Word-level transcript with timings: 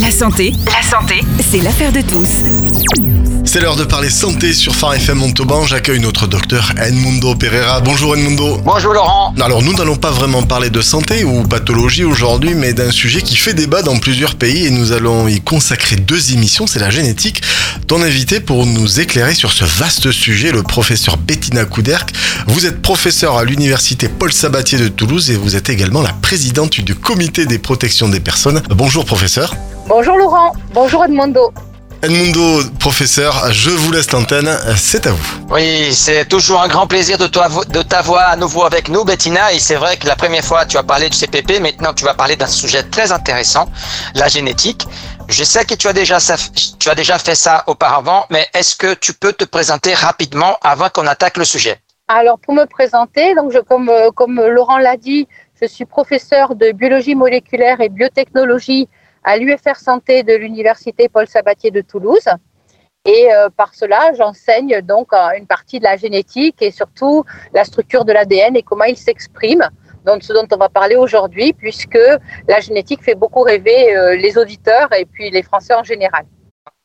La 0.00 0.10
santé, 0.10 0.54
la 0.66 0.82
santé, 0.82 1.20
c'est 1.50 1.60
l'affaire 1.60 1.92
de 1.92 2.00
tous. 2.00 2.44
C'est 3.44 3.60
l'heure 3.60 3.76
de 3.76 3.84
parler 3.84 4.08
santé 4.08 4.54
sur 4.54 4.74
Phare 4.74 4.94
FM 4.94 5.18
Montauban. 5.18 5.66
J'accueille 5.66 6.00
notre 6.00 6.26
docteur 6.26 6.72
Edmundo 6.78 7.34
Pereira. 7.34 7.80
Bonjour 7.82 8.16
Edmundo. 8.16 8.56
Bonjour 8.64 8.94
Laurent. 8.94 9.34
Alors 9.38 9.62
nous 9.62 9.74
n'allons 9.74 9.96
pas 9.96 10.10
vraiment 10.10 10.44
parler 10.44 10.70
de 10.70 10.80
santé 10.80 11.24
ou 11.24 11.42
pathologie 11.42 12.04
aujourd'hui, 12.04 12.54
mais 12.54 12.72
d'un 12.72 12.90
sujet 12.90 13.20
qui 13.20 13.36
fait 13.36 13.52
débat 13.52 13.82
dans 13.82 13.98
plusieurs 13.98 14.36
pays 14.36 14.64
et 14.64 14.70
nous 14.70 14.92
allons 14.92 15.28
y 15.28 15.42
consacrer 15.42 15.96
deux 15.96 16.32
émissions, 16.32 16.66
c'est 16.66 16.78
la 16.78 16.90
génétique. 16.90 17.42
Ton 17.86 18.00
invité 18.00 18.40
pour 18.40 18.64
nous 18.64 19.00
éclairer 19.00 19.34
sur 19.34 19.52
ce 19.52 19.64
vaste 19.66 20.10
sujet, 20.10 20.52
le 20.52 20.62
professeur 20.62 21.18
Bettina 21.18 21.66
Couderc. 21.66 22.06
Vous 22.46 22.64
êtes 22.64 22.80
professeur 22.80 23.36
à 23.36 23.44
l'université 23.44 24.08
Paul 24.08 24.32
Sabatier 24.32 24.78
de 24.78 24.88
Toulouse 24.88 25.30
et 25.30 25.36
vous 25.36 25.54
êtes 25.54 25.68
également 25.68 26.00
la 26.00 26.14
présidente 26.14 26.80
du 26.80 26.94
comité 26.94 27.44
des 27.44 27.58
protections 27.58 28.08
des 28.08 28.20
personnes. 28.20 28.62
Bonjour 28.70 29.04
professeur. 29.04 29.54
Bonjour 29.86 30.16
Laurent, 30.16 30.52
bonjour 30.72 31.04
Edmundo. 31.04 31.52
Edmundo, 32.02 32.62
professeur, 32.78 33.52
je 33.52 33.70
vous 33.70 33.92
laisse 33.92 34.10
l'antenne, 34.12 34.56
c'est 34.76 35.06
à 35.06 35.10
vous. 35.12 35.46
Oui, 35.50 35.92
c'est 35.92 36.24
toujours 36.28 36.62
un 36.62 36.68
grand 36.68 36.86
plaisir 36.86 37.18
de, 37.18 37.26
de 37.26 37.82
t'avoir 37.82 38.30
à 38.30 38.36
nouveau 38.36 38.64
avec 38.64 38.88
nous, 38.88 39.04
Bettina. 39.04 39.52
Et 39.52 39.58
c'est 39.58 39.74
vrai 39.74 39.96
que 39.96 40.06
la 40.06 40.16
première 40.16 40.44
fois, 40.44 40.64
tu 40.66 40.76
as 40.76 40.82
parlé 40.82 41.10
du 41.10 41.16
CPP, 41.16 41.60
maintenant 41.60 41.92
tu 41.92 42.04
vas 42.04 42.14
parler 42.14 42.36
d'un 42.36 42.46
sujet 42.46 42.84
très 42.84 43.12
intéressant, 43.12 43.66
la 44.14 44.28
génétique. 44.28 44.86
Je 45.28 45.44
sais 45.44 45.64
que 45.64 45.74
tu 45.74 45.88
as 45.88 45.92
déjà, 45.92 46.18
tu 46.78 46.88
as 46.88 46.94
déjà 46.94 47.18
fait 47.18 47.34
ça 47.34 47.64
auparavant, 47.66 48.26
mais 48.30 48.46
est-ce 48.54 48.76
que 48.76 48.94
tu 48.94 49.12
peux 49.12 49.32
te 49.32 49.44
présenter 49.44 49.94
rapidement 49.94 50.56
avant 50.62 50.88
qu'on 50.90 51.06
attaque 51.06 51.36
le 51.36 51.44
sujet? 51.44 51.80
Alors, 52.08 52.38
pour 52.38 52.54
me 52.54 52.66
présenter, 52.66 53.34
donc 53.34 53.52
je, 53.52 53.58
comme, 53.58 53.88
euh, 53.88 54.10
comme 54.10 54.40
Laurent 54.40 54.78
l'a 54.78 54.96
dit, 54.96 55.28
je 55.60 55.66
suis 55.66 55.84
professeur 55.84 56.54
de 56.56 56.72
biologie 56.72 57.14
moléculaire 57.14 57.80
et 57.80 57.88
biotechnologie 57.88 58.88
à 59.24 59.36
l'UFR 59.36 59.76
Santé 59.76 60.22
de 60.22 60.34
l'Université 60.34 61.08
Paul 61.08 61.26
Sabatier 61.26 61.70
de 61.70 61.80
Toulouse. 61.80 62.28
Et 63.04 63.32
euh, 63.32 63.48
par 63.50 63.74
cela, 63.74 64.12
j'enseigne 64.16 64.80
donc 64.80 65.12
une 65.36 65.46
partie 65.46 65.80
de 65.80 65.84
la 65.84 65.96
génétique 65.96 66.62
et 66.62 66.70
surtout 66.70 67.24
la 67.52 67.64
structure 67.64 68.04
de 68.04 68.12
l'ADN 68.12 68.54
et 68.54 68.62
comment 68.62 68.84
il 68.84 68.96
s'exprime, 68.96 69.68
ce 70.20 70.32
dont 70.32 70.46
on 70.52 70.56
va 70.56 70.68
parler 70.68 70.94
aujourd'hui, 70.94 71.52
puisque 71.52 71.98
la 72.48 72.60
génétique 72.60 73.02
fait 73.02 73.16
beaucoup 73.16 73.42
rêver 73.42 73.96
euh, 73.96 74.14
les 74.14 74.38
auditeurs 74.38 74.92
et 74.92 75.04
puis 75.04 75.30
les 75.30 75.42
Français 75.42 75.74
en 75.74 75.82
général. 75.82 76.24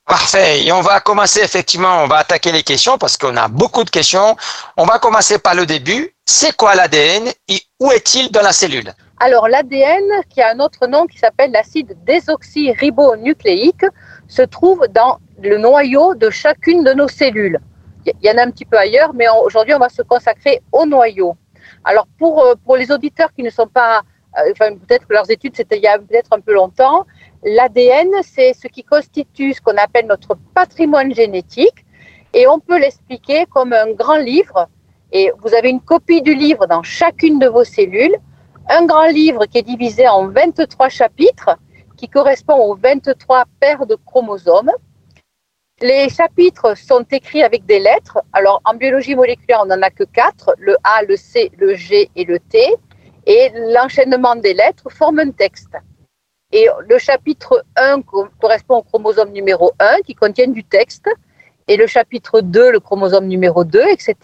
Parfait. 0.08 0.66
Et 0.66 0.72
on 0.72 0.80
va 0.80 1.02
commencer 1.02 1.41
effectivement, 1.41 2.02
on 2.02 2.08
va 2.08 2.19
attaquer 2.19 2.53
les 2.53 2.63
questions 2.63 2.97
parce 2.97 3.17
qu'on 3.17 3.36
a 3.36 3.50
beaucoup 3.50 3.83
de 3.83 3.89
questions. 3.89 4.38
On 4.77 4.86
va 4.86 4.99
commencer 4.99 5.38
par 5.38 5.53
le 5.53 5.66
début. 5.66 6.16
C'est 6.25 6.55
quoi 6.55 6.75
l'ADN 6.75 7.27
et 7.49 7.59
où 7.81 7.91
est-il 7.91 8.31
dans 8.31 8.41
la 8.41 8.53
cellule? 8.53 8.94
Alors 9.19 9.49
l'ADN, 9.49 10.03
qui 10.30 10.41
a 10.41 10.52
un 10.52 10.59
autre 10.59 10.88
nom 10.88 11.08
qui 11.08 11.17
s'appelle 11.17 11.52
l'acide 11.52 11.97
désoxyribonucléique, 12.05 13.86
se 14.30 14.44
trouve 14.44 14.88
dans 14.89 15.17
le 15.44 15.58
noyau 15.58 16.16
de 16.16 16.30
chacune 16.30 16.86
de 16.86 16.94
nos 16.94 17.09
cellules. 17.09 17.59
Il 18.05 18.14
y 18.21 18.31
en 18.31 18.38
a 18.38 18.44
un 18.44 18.52
petit 18.52 18.66
peu 18.66 18.77
ailleurs, 18.77 19.14
mais 19.14 19.25
aujourd'hui 19.44 19.73
on 19.73 19.80
va 19.80 19.89
se 19.89 20.03
consacrer 20.03 20.61
au 20.71 20.86
noyau. 20.86 21.36
Alors 21.83 22.08
pour, 22.17 22.45
euh, 22.45 22.55
pour 22.64 22.77
les 22.77 22.92
auditeurs 22.92 23.33
qui 23.36 23.44
ne 23.44 23.49
sont 23.49 23.67
pas, 23.67 24.03
euh, 24.38 24.52
enfin 24.53 24.73
peut-être 24.75 25.05
que 25.05 25.14
leurs 25.14 25.30
études 25.30 25.58
c'était 25.58 25.75
il 25.77 25.83
y 25.83 25.88
a 25.88 25.99
peut-être 25.99 26.30
un 26.31 26.39
peu 26.39 26.53
longtemps, 26.53 27.05
l'ADN 27.43 28.09
c'est 28.23 28.53
ce 28.53 28.67
qui 28.67 28.83
constitue 28.83 29.53
ce 29.53 29.61
qu'on 29.61 29.77
appelle 29.77 30.07
notre 30.07 30.35
patrimoine 30.53 31.13
génétique 31.13 31.85
et 32.33 32.47
on 32.47 32.59
peut 32.59 32.80
l'expliquer 32.80 33.45
comme 33.45 33.73
un 33.73 33.91
grand 33.91 34.17
livre 34.17 34.67
et 35.11 35.31
vous 35.41 35.53
avez 35.53 35.69
une 35.69 35.81
copie 35.81 36.21
du 36.21 36.35
livre 36.35 36.67
dans 36.67 36.83
chacune 36.83 37.39
de 37.39 37.47
vos 37.47 37.63
cellules 37.63 38.15
un 38.69 38.85
grand 38.85 39.08
livre 39.08 39.45
qui 39.45 39.59
est 39.59 39.63
divisé 39.63 40.08
en 40.08 40.27
23 40.27 40.89
chapitres 40.89 41.58
qui 41.97 42.08
correspond 42.08 42.55
aux 42.55 42.75
23 42.75 43.45
paires 43.59 43.85
de 43.85 43.95
chromosomes. 43.95 44.71
Les 45.81 46.09
chapitres 46.09 46.75
sont 46.77 47.05
écrits 47.11 47.43
avec 47.43 47.65
des 47.65 47.80
lettres. 47.80 48.19
Alors, 48.33 48.61
en 48.65 48.73
biologie 48.75 49.15
moléculaire, 49.15 49.59
on 49.64 49.65
n'en 49.65 49.81
a 49.81 49.89
que 49.89 50.04
quatre, 50.04 50.55
le 50.58 50.75
A, 50.83 51.04
le 51.04 51.15
C, 51.15 51.52
le 51.58 51.75
G 51.75 52.09
et 52.15 52.25
le 52.25 52.39
T. 52.39 52.59
Et 53.25 53.52
l'enchaînement 53.73 54.36
des 54.36 54.54
lettres 54.54 54.89
forme 54.89 55.19
un 55.19 55.31
texte. 55.31 55.75
Et 56.52 56.67
le 56.87 56.97
chapitre 56.97 57.63
1 57.75 58.02
correspond 58.39 58.77
au 58.77 58.81
chromosome 58.83 59.31
numéro 59.31 59.73
1 59.80 60.02
qui 60.05 60.15
contient 60.15 60.47
du 60.47 60.63
texte. 60.63 61.09
Et 61.67 61.75
le 61.75 61.87
chapitre 61.87 62.39
2, 62.39 62.71
le 62.71 62.80
chromosome 62.80 63.27
numéro 63.27 63.65
2, 63.65 63.81
etc. 63.89 64.15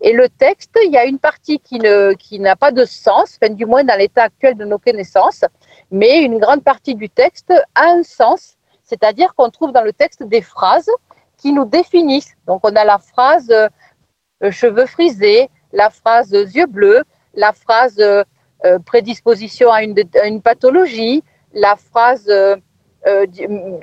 Et 0.00 0.12
le 0.12 0.28
texte, 0.28 0.78
il 0.84 0.92
y 0.92 0.98
a 0.98 1.06
une 1.06 1.18
partie 1.18 1.58
qui 1.58 1.78
ne 1.78 2.12
qui 2.12 2.38
n'a 2.38 2.54
pas 2.54 2.70
de 2.70 2.84
sens, 2.84 3.38
du 3.50 3.66
moins 3.66 3.82
dans 3.82 3.98
l'état 3.98 4.24
actuel 4.24 4.56
de 4.56 4.64
nos 4.64 4.78
connaissances, 4.78 5.44
mais 5.90 6.22
une 6.22 6.38
grande 6.38 6.62
partie 6.62 6.94
du 6.94 7.08
texte 7.08 7.52
a 7.74 7.84
un 7.86 8.02
sens, 8.02 8.56
c'est-à-dire 8.84 9.34
qu'on 9.34 9.50
trouve 9.50 9.72
dans 9.72 9.82
le 9.82 9.92
texte 9.92 10.22
des 10.22 10.42
phrases 10.42 10.90
qui 11.38 11.52
nous 11.52 11.64
définissent. 11.64 12.34
Donc 12.46 12.60
on 12.62 12.76
a 12.76 12.84
la 12.84 12.98
phrase 12.98 13.50
euh, 13.50 14.50
cheveux 14.50 14.86
frisés, 14.86 15.50
la 15.72 15.90
phrase 15.90 16.30
yeux 16.30 16.66
bleus, 16.66 17.02
la 17.34 17.52
phrase 17.52 17.98
euh, 17.98 18.78
prédisposition 18.84 19.72
à 19.72 19.82
une, 19.82 20.42
pathologie, 20.42 21.22
la 21.52 21.76
phrase 21.76 22.28
euh, 22.28 22.56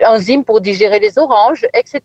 enzyme 0.05 0.43
pour 0.43 0.61
digérer 0.61 0.99
les 0.99 1.17
oranges, 1.17 1.65
etc. 1.73 2.01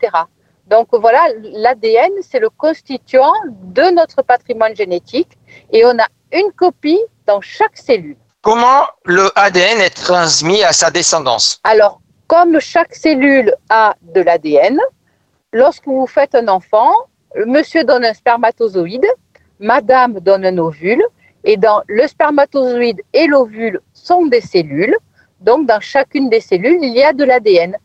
Donc 0.67 0.89
voilà, 0.93 1.21
l'ADN, 1.43 2.13
c'est 2.23 2.39
le 2.39 2.51
constituant 2.51 3.33
de 3.49 3.95
notre 3.95 4.23
patrimoine 4.23 4.77
génétique 4.77 5.37
et 5.73 5.85
on 5.85 5.99
a 5.99 6.07
une 6.33 6.53
copie 6.53 7.01
dans 7.27 7.41
chaque 7.41 7.77
cellule. 7.77 8.17
Comment 8.43 8.85
le 9.05 9.31
ADN 9.39 9.81
est 9.81 9.91
transmis 9.91 10.63
à 10.63 10.73
sa 10.73 10.91
descendance? 10.91 11.61
Alors, 11.65 12.01
comme 12.27 12.61
chaque 12.61 12.95
cellule 12.95 13.53
a 13.69 13.95
de 14.01 14.21
l'ADN, 14.21 14.79
lorsque 15.53 15.87
vous 15.87 16.07
faites 16.07 16.35
un 16.35 16.49
enfant, 16.49 16.93
monsieur 17.47 17.85
donne 17.85 18.05
un 18.05 18.15
spermatozoïde, 18.15 19.07
madame 19.59 20.21
donne 20.21 20.47
un 20.47 20.57
ovule, 20.59 21.03
et 21.45 21.57
dans 21.57 21.83
le 21.89 22.07
spermatozoïde 22.07 23.03
et 23.13 23.27
l'ovule 23.27 23.81
sont 23.93 24.27
des 24.27 24.41
cellules. 24.41 24.97
Donc, 25.41 25.67
dans 25.67 25.81
chacune 25.81 26.29
des 26.29 26.41
cellules, 26.41 26.79
il 26.83 26.95
y 26.95 27.03
a 27.03 27.13
de 27.13 27.25
l'ADN. 27.25 27.77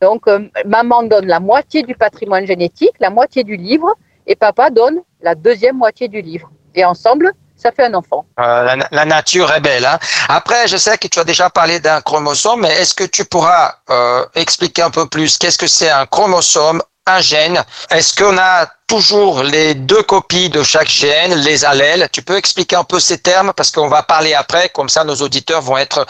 Donc, 0.00 0.28
euh, 0.28 0.48
maman 0.66 1.02
donne 1.02 1.26
la 1.26 1.40
moitié 1.40 1.82
du 1.82 1.94
patrimoine 1.94 2.46
génétique, 2.46 2.94
la 3.00 3.10
moitié 3.10 3.44
du 3.44 3.56
livre, 3.56 3.94
et 4.26 4.36
papa 4.36 4.70
donne 4.70 5.00
la 5.20 5.34
deuxième 5.34 5.76
moitié 5.76 6.08
du 6.08 6.20
livre. 6.20 6.50
Et 6.74 6.84
ensemble, 6.84 7.32
ça 7.56 7.72
fait 7.72 7.84
un 7.84 7.94
enfant. 7.94 8.26
Euh, 8.40 8.76
la, 8.90 9.04
nature 9.04 9.50
est 9.52 9.60
belle. 9.60 9.86
Hein. 9.86 9.98
Après, 10.28 10.68
je 10.68 10.76
sais 10.76 10.98
que 10.98 11.08
tu 11.08 11.18
as 11.18 11.24
déjà 11.24 11.50
parlé 11.50 11.80
d'un 11.80 12.00
chromosome, 12.00 12.60
mais 12.62 12.72
est-ce 12.80 12.94
que 12.94 13.04
tu 13.04 13.24
pourras 13.24 13.76
euh, 13.90 14.24
expliquer 14.34 14.82
un 14.82 14.90
peu 14.90 15.06
plus 15.08 15.38
qu'est-ce 15.38 15.58
que 15.58 15.66
c'est 15.66 15.90
un 15.90 16.06
chromosome, 16.06 16.82
un 17.06 17.20
gène 17.20 17.62
Est-ce 17.90 18.14
qu'on 18.14 18.36
a 18.38 18.66
toujours 18.86 19.42
les 19.42 19.74
deux 19.74 20.02
copies 20.02 20.48
de 20.50 20.62
chaque 20.62 20.88
gène, 20.88 21.34
les 21.34 21.64
allèles? 21.64 22.08
Tu 22.12 22.22
peux 22.22 22.36
expliquer 22.36 22.76
un 22.76 22.84
peu 22.84 23.00
ces 23.00 23.18
termes 23.18 23.52
parce 23.56 23.70
qu'on 23.70 23.88
va 23.88 24.02
parler 24.02 24.34
après, 24.34 24.68
comme 24.70 24.88
ça 24.88 25.04
nos 25.04 25.16
auditeurs 25.16 25.60
vont 25.60 25.78
être 25.78 26.06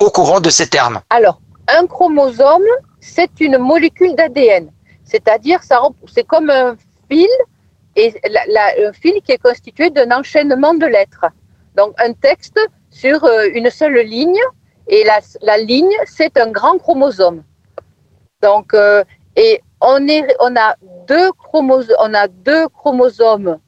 au 0.00 0.10
courant 0.10 0.40
de 0.40 0.50
ces 0.50 0.68
termes. 0.68 1.00
Alors, 1.10 1.40
un 1.68 1.86
chromosome, 1.86 2.62
c'est 3.00 3.40
une 3.40 3.58
molécule 3.58 4.14
d'ADN. 4.14 4.70
C'est-à-dire, 5.04 5.60
c'est 6.12 6.24
comme 6.24 6.50
un 6.50 6.76
fil, 7.10 7.28
et 7.96 8.14
un 8.24 8.92
fil 8.92 9.20
qui 9.22 9.32
est 9.32 9.42
constitué 9.42 9.90
d'un 9.90 10.10
enchaînement 10.12 10.74
de 10.74 10.86
lettres. 10.86 11.26
Donc, 11.76 11.94
un 11.98 12.12
texte 12.12 12.58
sur 12.90 13.24
euh, 13.24 13.48
une 13.52 13.70
seule 13.70 13.98
ligne, 14.00 14.40
et 14.88 15.04
la, 15.42 15.58
ligne, 15.58 15.96
c'est 16.06 16.36
un 16.36 16.50
grand 16.50 16.78
chromosome. 16.78 17.42
Donc, 18.42 18.74
euh, 18.74 19.04
et 19.36 19.60
on, 19.80 20.56
a 20.56 20.76
deux 21.06 21.32
chromosomes, 21.32 21.96
on 22.00 22.14
a 22.14 22.28
deux 22.28 22.68
chromosomes, 22.68 23.58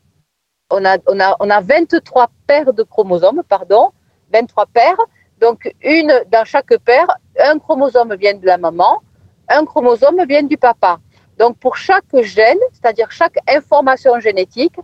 on 0.71 0.85
a 0.85 1.61
23 1.61 2.31
paires 2.47 2.73
de 2.73 2.83
chromosomes, 2.83 3.43
pardon, 3.49 3.91
23 4.33 4.67
paires. 4.67 5.01
Donc, 5.41 5.75
une 5.83 6.13
dans 6.31 6.45
chaque 6.45 6.77
paire, 6.85 7.09
un 7.39 7.59
chromosome 7.59 8.15
vient 8.15 8.35
de 8.35 8.47
la 8.47 8.59
maman, 8.59 9.03
un 9.49 9.65
chromosome 9.65 10.25
vient 10.27 10.43
du 10.43 10.57
papa. 10.57 10.99
Donc 11.39 11.59
pour 11.59 11.77
chaque 11.77 12.05
gène, 12.23 12.59
c'est-à-dire 12.73 13.11
chaque 13.11 13.37
information 13.49 14.21
génétique, 14.21 14.77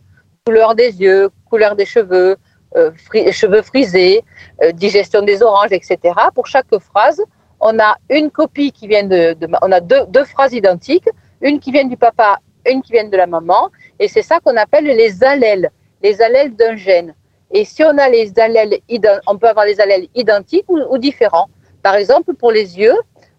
couleur 0.45 0.75
des 0.75 1.01
yeux, 1.01 1.31
couleur 1.49 1.77
des 1.77 1.85
cheveux, 1.85 2.37
euh, 2.77 2.91
cheveux 3.33 3.63
frisés, 3.63 4.25
euh, 4.63 4.73
digestion 4.73 5.23
des 5.23 5.43
oranges, 5.43 5.73
etc. 5.73 5.99
Pour 6.35 6.47
chaque 6.47 6.77
phrase, 6.79 7.23
on 7.61 7.79
a 7.79 7.97
une 8.11 8.31
copie 8.31 8.73
qui 8.73 8.87
vient 8.87 9.05
de, 9.05 9.37
on 9.63 9.73
a 9.73 9.81
deux, 9.81 10.25
phrases 10.25 10.53
identiques, 10.53 11.09
une 11.41 11.61
qui 11.61 11.73
vient 11.73 11.85
du 11.85 11.97
papa, 11.97 12.39
une 12.67 12.83
qui 12.83 12.93
vient 12.93 13.09
de 13.09 13.17
la 13.17 13.27
maman, 13.27 13.71
et 13.99 14.09
c'est 14.09 14.23
ça 14.23 14.41
qu'on 14.41 14.57
appelle 14.57 14.85
les 14.85 15.25
allèles, 15.25 15.71
les 16.03 16.21
allèles 16.23 16.55
d'un 16.55 16.77
gène. 16.77 17.15
Et 17.51 17.65
si 17.65 17.83
on 17.83 17.97
a 17.97 18.09
les 18.09 18.39
allèles, 18.39 18.79
on 19.27 19.39
peut 19.39 19.49
avoir 19.49 19.65
les 19.65 19.81
allèles 19.81 20.09
identiques 20.15 20.69
ou 20.69 20.99
différents. 20.99 21.49
Par 21.83 21.95
exemple, 21.95 22.35
pour 22.35 22.53
les 22.53 22.79
yeux, 22.79 22.97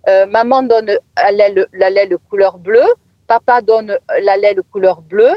euh, 0.07 0.25
maman 0.25 0.63
donne 0.63 0.91
l'allèle 1.17 2.17
couleur 2.29 2.57
bleue, 2.57 2.87
papa 3.27 3.61
donne 3.61 3.97
l'allèle 4.21 4.61
couleur 4.71 5.01
bleue, 5.01 5.33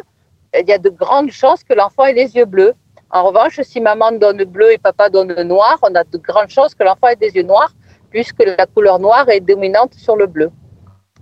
il 0.59 0.69
y 0.69 0.73
a 0.73 0.79
de 0.79 0.89
grandes 0.89 1.31
chances 1.31 1.65
que 1.65 1.75
l'enfant 1.75 2.07
ait 2.07 2.13
les 2.13 2.35
yeux 2.37 2.45
bleus. 2.45 2.75
En 3.11 3.25
revanche, 3.25 3.61
si 3.63 3.81
maman 3.81 4.13
donne 4.13 4.45
bleu 4.45 4.73
et 4.73 4.79
papa 4.79 5.11
donne 5.11 5.35
noir, 5.43 5.79
on 5.83 5.95
a 5.95 6.05
de 6.05 6.19
grandes 6.19 6.49
chances 6.49 6.75
que 6.75 6.85
l'enfant 6.85 7.09
ait 7.09 7.17
des 7.17 7.35
yeux 7.35 7.43
noirs 7.43 7.75
puisque 8.13 8.45
la 8.45 8.67
couleur 8.67 8.99
noire 8.99 9.29
est 9.31 9.41
dominante 9.41 9.95
sur 9.95 10.17
le 10.17 10.27
bleu. 10.27 10.51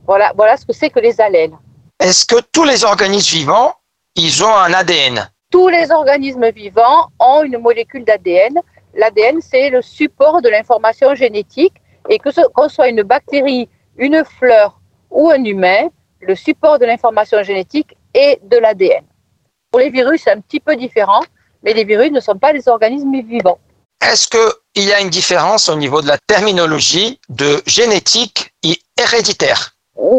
Voilà, 0.06 0.32
voilà 0.36 0.56
ce 0.56 0.66
que 0.66 0.72
c'est 0.72 0.90
que 0.90 0.98
les 0.98 1.20
allèles. 1.20 1.52
Est-ce 2.00 2.26
que 2.26 2.40
tous 2.52 2.64
les 2.64 2.84
organismes 2.84 3.36
vivants, 3.36 3.74
ils 4.16 4.42
ont 4.42 4.54
un 4.54 4.72
ADN 4.72 5.30
Tous 5.50 5.68
les 5.68 5.92
organismes 5.92 6.50
vivants 6.50 7.08
ont 7.20 7.42
une 7.44 7.58
molécule 7.58 8.04
d'ADN. 8.04 8.54
L'ADN, 8.94 9.40
c'est 9.40 9.70
le 9.70 9.82
support 9.82 10.42
de 10.42 10.48
l'information 10.48 11.14
génétique 11.14 11.74
et 12.08 12.18
que 12.18 12.32
ce 12.32 12.40
qu'on 12.54 12.68
soit 12.68 12.88
une 12.88 13.02
bactérie, 13.02 13.68
une 13.96 14.24
fleur 14.24 14.80
ou 15.10 15.30
un 15.30 15.44
humain, 15.44 15.88
le 16.20 16.34
support 16.34 16.78
de 16.80 16.86
l'information 16.86 17.42
génétique 17.44 17.96
est 18.12 18.40
de 18.42 18.56
l'ADN. 18.56 19.04
Pour 19.70 19.78
les 19.78 19.90
virus, 19.90 20.22
c'est 20.24 20.32
un 20.32 20.40
petit 20.40 20.58
peu 20.58 20.74
différent, 20.74 21.20
mais 21.62 21.72
les 21.72 21.84
virus 21.84 22.10
ne 22.10 22.20
sont 22.20 22.36
pas 22.36 22.52
des 22.52 22.66
organismes 22.68 23.20
vivants. 23.20 23.60
Est-ce 24.00 24.28
qu'il 24.28 24.84
y 24.88 24.92
a 24.92 25.00
une 25.00 25.10
différence 25.10 25.68
au 25.68 25.76
niveau 25.76 26.00
de 26.00 26.08
la 26.08 26.16
terminologie 26.18 27.20
de 27.28 27.62
génétique 27.66 28.54
et 28.62 28.78
héréditaire? 28.98 29.76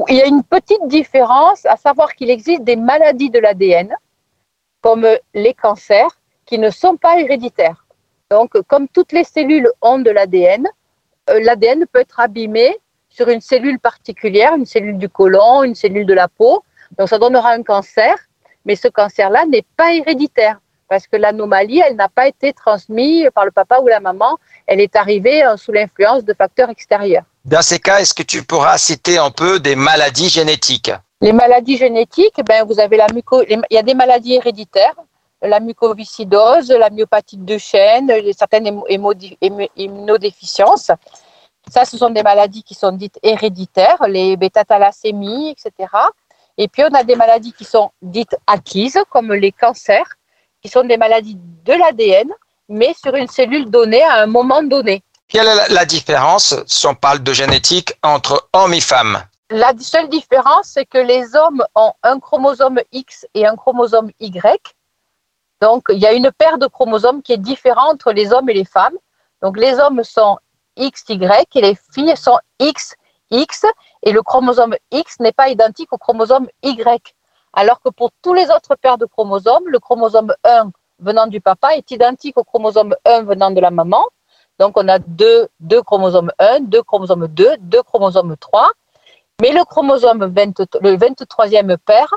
Il 0.07 0.15
y 0.15 0.21
a 0.21 0.27
une 0.27 0.43
petite 0.43 0.87
différence, 0.87 1.65
à 1.65 1.77
savoir 1.77 2.13
qu'il 2.13 2.29
existe 2.29 2.63
des 2.63 2.75
maladies 2.75 3.31
de 3.31 3.39
l'ADN, 3.39 3.93
comme 4.81 5.07
les 5.33 5.53
cancers, 5.55 6.15
qui 6.45 6.59
ne 6.59 6.69
sont 6.69 6.95
pas 6.95 7.19
héréditaires. 7.19 7.85
Donc, 8.29 8.51
comme 8.67 8.87
toutes 8.87 9.11
les 9.11 9.23
cellules 9.23 9.69
ont 9.81 9.99
de 9.99 10.11
l'ADN, 10.11 10.67
euh, 11.29 11.39
l'ADN 11.41 11.85
peut 11.91 12.01
être 12.01 12.19
abîmé 12.19 12.77
sur 13.09 13.29
une 13.29 13.41
cellule 13.41 13.79
particulière, 13.79 14.53
une 14.55 14.65
cellule 14.65 14.97
du 14.97 15.09
côlon, 15.09 15.63
une 15.63 15.75
cellule 15.75 16.05
de 16.05 16.13
la 16.13 16.27
peau. 16.27 16.63
Donc, 16.97 17.09
ça 17.09 17.17
donnera 17.17 17.51
un 17.51 17.63
cancer, 17.63 18.15
mais 18.65 18.75
ce 18.75 18.87
cancer-là 18.87 19.45
n'est 19.45 19.65
pas 19.75 19.93
héréditaire 19.93 20.59
parce 20.91 21.07
que 21.07 21.15
l'anomalie, 21.15 21.79
elle 21.79 21.95
n'a 21.95 22.09
pas 22.09 22.27
été 22.27 22.51
transmise 22.51 23.29
par 23.33 23.45
le 23.45 23.51
papa 23.51 23.79
ou 23.79 23.87
la 23.87 24.01
maman, 24.01 24.37
elle 24.67 24.81
est 24.81 24.97
arrivée 24.97 25.41
euh, 25.45 25.55
sous 25.55 25.71
l'influence 25.71 26.25
de 26.25 26.33
facteurs 26.33 26.69
extérieurs. 26.69 27.23
Dans 27.45 27.61
ces 27.61 27.79
cas, 27.79 27.99
est-ce 28.01 28.13
que 28.13 28.23
tu 28.23 28.43
pourras 28.43 28.77
citer 28.77 29.17
un 29.17 29.31
peu 29.31 29.61
des 29.61 29.77
maladies 29.77 30.27
génétiques? 30.27 30.91
Les 31.21 31.31
maladies 31.31 31.77
génétiques, 31.77 32.41
ben, 32.45 32.65
vous 32.65 32.77
avez 32.81 32.97
la 32.97 33.07
muco... 33.13 33.41
il 33.43 33.61
y 33.71 33.77
a 33.77 33.83
des 33.83 33.93
maladies 33.93 34.33
héréditaires, 34.33 34.97
la 35.41 35.61
mucoviscidose, 35.61 36.69
la 36.71 36.89
myopathie 36.89 37.37
de 37.37 37.57
chêne, 37.57 38.11
certaines 38.37 38.81
immunodéficiences. 39.77 40.91
Ça, 41.69 41.85
ce 41.85 41.97
sont 41.97 42.09
des 42.09 42.23
maladies 42.23 42.63
qui 42.63 42.73
sont 42.73 42.91
dites 42.91 43.17
héréditaires, 43.23 44.03
les 44.09 44.35
bêta-thalassémies, 44.35 45.51
etc. 45.51 45.71
Et 46.57 46.67
puis, 46.67 46.83
on 46.83 46.93
a 46.93 47.05
des 47.05 47.15
maladies 47.15 47.53
qui 47.53 47.63
sont 47.63 47.91
dites 48.01 48.35
acquises, 48.45 48.99
comme 49.09 49.31
les 49.31 49.53
cancers, 49.53 50.17
qui 50.61 50.69
sont 50.69 50.83
des 50.83 50.97
maladies 50.97 51.37
de 51.65 51.73
l'ADN, 51.73 52.29
mais 52.69 52.93
sur 52.93 53.15
une 53.15 53.27
cellule 53.27 53.69
donnée 53.69 54.03
à 54.03 54.21
un 54.21 54.27
moment 54.27 54.63
donné. 54.63 55.03
Quelle 55.27 55.47
est 55.47 55.69
la 55.69 55.85
différence, 55.85 56.55
si 56.67 56.85
on 56.87 56.95
parle 56.95 57.19
de 57.23 57.33
génétique, 57.33 57.93
entre 58.03 58.49
hommes 58.53 58.73
et 58.73 58.81
femmes? 58.81 59.23
La 59.49 59.73
seule 59.79 60.09
différence, 60.09 60.71
c'est 60.73 60.85
que 60.85 60.97
les 60.97 61.35
hommes 61.35 61.63
ont 61.75 61.93
un 62.03 62.19
chromosome 62.19 62.79
X 62.91 63.25
et 63.33 63.45
un 63.45 63.55
chromosome 63.55 64.11
Y. 64.19 64.75
Donc, 65.61 65.83
il 65.89 65.99
y 65.99 66.07
a 66.07 66.13
une 66.13 66.31
paire 66.31 66.57
de 66.57 66.67
chromosomes 66.67 67.21
qui 67.21 67.33
est 67.33 67.37
différente 67.37 67.93
entre 67.93 68.11
les 68.11 68.31
hommes 68.33 68.49
et 68.49 68.53
les 68.53 68.65
femmes. 68.65 68.95
Donc, 69.41 69.57
les 69.57 69.73
hommes 69.79 70.03
sont 70.03 70.37
XY 70.77 71.19
et 71.55 71.61
les 71.61 71.77
filles 71.93 72.15
sont 72.15 72.37
XX 72.59 72.95
et 74.03 74.11
le 74.11 74.21
chromosome 74.21 74.75
X 74.91 75.19
n'est 75.19 75.31
pas 75.31 75.49
identique 75.49 75.91
au 75.93 75.97
chromosome 75.97 76.47
Y. 76.63 77.15
Alors 77.53 77.81
que 77.81 77.89
pour 77.89 78.11
tous 78.21 78.33
les 78.33 78.49
autres 78.49 78.75
paires 78.75 78.97
de 78.97 79.05
chromosomes, 79.05 79.67
le 79.67 79.79
chromosome 79.79 80.33
1 80.43 80.71
venant 80.99 81.27
du 81.27 81.41
papa 81.41 81.75
est 81.75 81.91
identique 81.91 82.37
au 82.37 82.43
chromosome 82.43 82.95
1 83.05 83.23
venant 83.23 83.51
de 83.51 83.59
la 83.59 83.71
maman. 83.71 84.05
Donc 84.59 84.77
on 84.77 84.87
a 84.87 84.99
deux, 84.99 85.49
chromosomes 85.85 86.31
1, 86.39 86.61
deux 86.61 86.83
chromosomes 86.83 87.27
2, 87.27 87.57
deux 87.59 87.83
chromosomes 87.83 88.37
3. 88.37 88.71
Mais 89.41 89.51
le 89.51 89.65
chromosome 89.65 90.25
20, 90.25 90.59
le 90.81 90.97
23e 90.97 91.77
paire, 91.77 92.13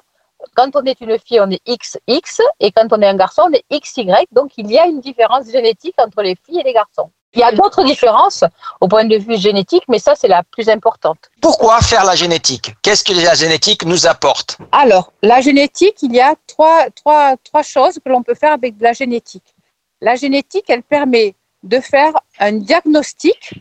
quand 0.55 0.77
on 0.77 0.83
est 0.83 1.01
une 1.01 1.19
fille, 1.19 1.41
on 1.41 1.51
est 1.51 1.63
XX 1.67 2.43
et 2.61 2.71
quand 2.71 2.93
on 2.93 3.01
est 3.01 3.09
un 3.09 3.17
garçon, 3.17 3.49
on 3.49 3.53
est 3.53 3.65
XY. 3.73 4.13
Donc 4.31 4.53
il 4.59 4.71
y 4.71 4.79
a 4.79 4.87
une 4.87 5.01
différence 5.01 5.51
génétique 5.51 5.95
entre 5.99 6.23
les 6.23 6.37
filles 6.37 6.61
et 6.61 6.65
les 6.65 6.75
garçons. 6.75 7.11
Il 7.35 7.41
y 7.41 7.43
a 7.43 7.51
d'autres 7.53 7.83
différences 7.83 8.45
au 8.81 8.87
point 8.87 9.05
de 9.05 9.17
vue 9.17 9.37
génétique, 9.37 9.83
mais 9.89 9.99
ça, 9.99 10.15
c'est 10.15 10.29
la 10.29 10.43
plus 10.45 10.69
importante. 10.69 11.19
Pourquoi 11.41 11.81
faire 11.81 12.05
la 12.05 12.15
génétique? 12.15 12.75
Qu'est-ce 12.83 13.03
que 13.03 13.13
la 13.13 13.35
génétique 13.35 13.85
nous 13.85 14.07
apporte? 14.07 14.59
Alors, 14.71 15.13
la 15.23 15.41
génétique, 15.41 15.97
il 16.03 16.15
y 16.15 16.21
a 16.21 16.35
trois, 16.47 16.91
trois, 16.91 17.37
trois 17.43 17.63
choses 17.63 17.99
que 18.03 18.09
l'on 18.09 18.23
peut 18.23 18.35
faire 18.35 18.53
avec 18.53 18.77
de 18.77 18.85
la 18.85 18.93
génétique. 18.93 19.55
La 20.01 20.15
génétique, 20.15 20.67
elle 20.69 20.85
permet 20.85 21.35
de 21.65 21.81
faire 21.81 22.13
un 22.39 22.53
diagnostic, 22.53 23.55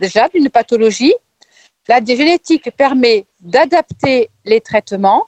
déjà, 0.00 0.28
d'une 0.28 0.50
pathologie. 0.50 1.14
La 1.86 2.04
génétique 2.04 2.70
permet 2.76 3.26
d'adapter 3.40 4.30
les 4.44 4.60
traitements 4.60 5.26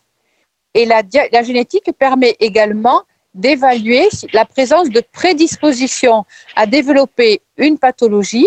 et 0.73 0.85
la, 0.85 1.02
la 1.32 1.43
génétique 1.43 1.91
permet 1.96 2.37
également 2.41 3.02
d'évaluer 3.34 4.08
la 4.32 4.44
présence 4.44 4.88
de 4.90 5.02
prédisposition 5.12 6.25
à 6.56 6.66
développer 6.66 7.42
une 7.56 7.78
pathologie. 7.78 8.46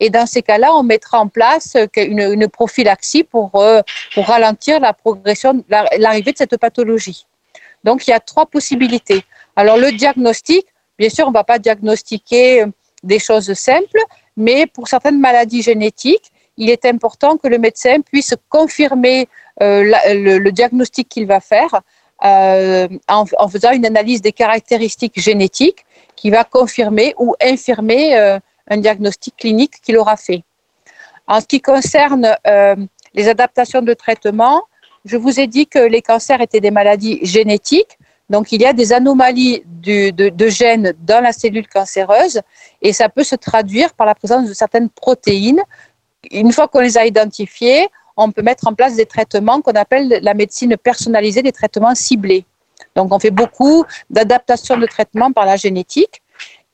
Et 0.00 0.10
dans 0.10 0.26
ces 0.26 0.42
cas-là, 0.42 0.74
on 0.74 0.82
mettra 0.82 1.20
en 1.20 1.28
place 1.28 1.76
une, 1.96 2.20
une 2.20 2.48
prophylaxie 2.48 3.24
pour, 3.24 3.50
euh, 3.56 3.82
pour 4.14 4.26
ralentir 4.26 4.80
la 4.80 4.92
progression, 4.92 5.62
l'arrivée 5.68 6.32
de 6.32 6.38
cette 6.38 6.56
pathologie. 6.56 7.26
Donc, 7.84 8.06
il 8.06 8.10
y 8.10 8.14
a 8.14 8.20
trois 8.20 8.46
possibilités. 8.46 9.22
Alors, 9.54 9.76
le 9.76 9.92
diagnostic, 9.92 10.66
bien 10.98 11.08
sûr, 11.08 11.26
on 11.26 11.30
ne 11.30 11.34
va 11.34 11.44
pas 11.44 11.58
diagnostiquer 11.58 12.62
euh, 12.62 12.66
des 13.02 13.18
choses 13.18 13.52
simples, 13.54 14.00
mais 14.36 14.66
pour 14.66 14.88
certaines 14.88 15.20
maladies 15.20 15.62
génétiques, 15.62 16.32
il 16.56 16.70
est 16.70 16.84
important 16.84 17.36
que 17.36 17.48
le 17.48 17.58
médecin 17.58 18.00
puisse 18.00 18.34
confirmer 18.48 19.28
euh, 19.62 19.94
le, 20.14 20.50
diagnostic 20.50 21.08
qu'il 21.08 21.26
va 21.26 21.40
faire 21.40 21.80
euh, 22.24 22.88
en, 23.08 23.48
faisant 23.48 23.72
une 23.72 23.86
analyse 23.86 24.22
des 24.22 24.32
caractéristiques 24.32 25.20
génétiques 25.20 25.84
qui 26.14 26.30
va 26.30 26.44
confirmer 26.44 27.14
ou 27.18 27.34
infirmer 27.42 28.16
euh, 28.16 28.38
un 28.68 28.76
diagnostic 28.76 29.36
clinique 29.36 29.80
qu'il 29.82 29.96
aura 29.96 30.16
fait. 30.16 30.42
En 31.26 31.40
ce 31.40 31.46
qui 31.46 31.60
concerne 31.60 32.36
euh, 32.46 32.76
les 33.14 33.28
adaptations 33.28 33.82
de 33.82 33.94
traitement, 33.94 34.62
je 35.04 35.16
vous 35.16 35.40
ai 35.40 35.46
dit 35.46 35.66
que 35.66 35.80
les 35.80 36.02
cancers 36.02 36.40
étaient 36.40 36.60
des 36.60 36.70
maladies 36.70 37.18
génétiques. 37.22 37.98
Donc, 38.30 38.52
il 38.52 38.62
y 38.62 38.66
a 38.66 38.72
des 38.72 38.92
anomalies 38.92 39.62
de, 39.66 40.10
de, 40.10 40.48
gènes 40.48 40.94
dans 41.00 41.22
la 41.22 41.32
cellule 41.32 41.66
cancéreuse 41.66 42.40
et 42.80 42.92
ça 42.92 43.08
peut 43.08 43.24
se 43.24 43.34
traduire 43.34 43.94
par 43.94 44.06
la 44.06 44.14
présence 44.14 44.48
de 44.48 44.54
certaines 44.54 44.88
protéines. 44.88 45.60
Une 46.30 46.52
fois 46.52 46.68
qu'on 46.68 46.80
les 46.80 46.96
a 46.96 47.04
identifiées, 47.04 47.88
on 48.16 48.30
peut 48.30 48.42
mettre 48.42 48.66
en 48.66 48.74
place 48.74 48.96
des 48.96 49.06
traitements 49.06 49.60
qu'on 49.60 49.72
appelle 49.72 50.18
la 50.22 50.34
médecine 50.34 50.76
personnalisée, 50.76 51.42
des 51.42 51.52
traitements 51.52 51.94
ciblés. 51.94 52.44
Donc, 52.94 53.12
on 53.12 53.18
fait 53.18 53.30
beaucoup 53.30 53.84
d'adaptation 54.10 54.76
de 54.76 54.86
traitements 54.86 55.32
par 55.32 55.46
la 55.46 55.56
génétique. 55.56 56.22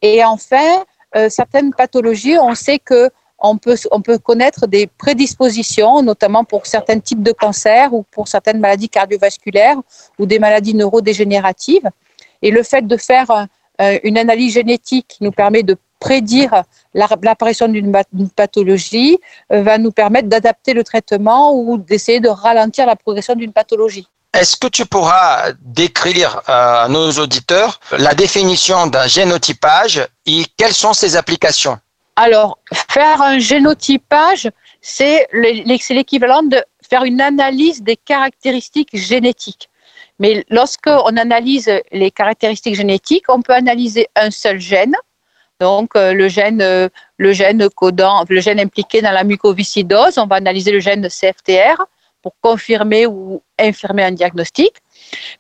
Et 0.03 0.25
enfin, 0.25 0.85
euh, 1.17 1.29
certaines 1.29 1.73
pathologies, 1.73 2.39
on 2.39 2.55
sait 2.55 2.79
que 2.79 3.11
on 3.41 3.57
peut, 3.57 3.77
on 3.93 4.01
peut 4.01 4.19
connaître 4.19 4.67
des 4.67 4.89
prédispositions, 4.89 6.03
notamment 6.03 6.45
pour 6.45 6.67
certains 6.67 6.99
types 6.99 7.23
de 7.23 7.31
cancers 7.31 7.95
ou 7.95 8.05
pour 8.11 8.27
certaines 8.27 8.59
maladies 8.59 8.89
cardiovasculaires 8.89 9.77
ou 10.19 10.27
des 10.27 10.41
maladies 10.41 10.75
neurodégénératives. 10.75 11.89
Et 12.43 12.51
le 12.51 12.63
fait 12.65 12.87
de 12.87 12.97
faire 12.97 13.47
euh, 13.81 13.99
une 14.03 14.19
analyse 14.19 14.55
génétique 14.55 15.07
qui 15.09 15.25
nous 15.25 15.31
permet 15.31 15.63
de 15.63 15.77
prédire 15.99 16.63
l'apparition 16.95 17.69
d'une 17.69 17.93
pathologie 18.35 19.19
euh, 19.53 19.63
va 19.63 19.79
nous 19.79 19.93
permettre 19.93 20.29
d'adapter 20.29 20.75
le 20.75 20.85
traitement 20.85 21.55
ou 21.55 21.79
d'essayer 21.79 22.21
de 22.21 22.29
ralentir 22.29 22.87
la 22.87 22.97
progression 22.97 23.35
d'une 23.35 23.53
pathologie. 23.53 24.07
Est-ce 24.35 24.57
que 24.57 24.69
tu 24.69 24.87
pourras 24.87 25.53
décrire 25.63 26.43
euh, 26.49 26.85
à 26.85 26.89
nos 26.89 27.11
auditeurs 27.13 27.81
la 27.99 28.15
définition 28.15 28.87
d'un 28.87 29.07
génotypage 29.07 30.07
et 30.27 30.45
quelles 30.57 30.75
sont 30.75 30.93
ses 30.93 31.17
applications? 31.17 31.79
Alors, 32.17 32.59
faire 32.91 33.23
un 33.23 33.39
génotypage, 33.39 34.51
c'est 34.81 35.29
l'équivalent 35.33 36.43
de 36.43 36.63
faire 36.89 37.05
une 37.05 37.21
analyse 37.21 37.83
des 37.83 37.97
caractéristiques 37.97 38.97
génétiques. 38.97 39.69
Mais 40.19 40.45
lorsqu'on 40.51 41.17
analyse 41.17 41.71
les 41.93 42.11
caractéristiques 42.11 42.75
génétiques, 42.75 43.27
on 43.29 43.41
peut 43.41 43.53
analyser 43.53 44.09
un 44.17 44.31
seul 44.31 44.59
gène, 44.59 44.97
donc, 45.61 45.97
euh, 45.97 46.13
le 46.13 46.29
gène, 46.29 46.63
euh, 46.63 46.89
le 47.17 47.33
gène 47.33 47.69
codant, 47.71 48.25
le 48.29 48.41
gène 48.41 48.61
impliqué 48.61 49.03
dans 49.03 49.11
la 49.11 49.25
mucoviscidose, 49.25 50.17
on 50.19 50.27
va 50.27 50.37
analyser 50.37 50.71
le 50.71 50.79
gène 50.79 51.09
CFTR 51.09 51.85
pour 52.23 52.35
confirmer 52.41 53.07
ou 53.07 53.43
infirmer 53.59 54.05
un 54.05 54.13
diagnostic. 54.13 54.73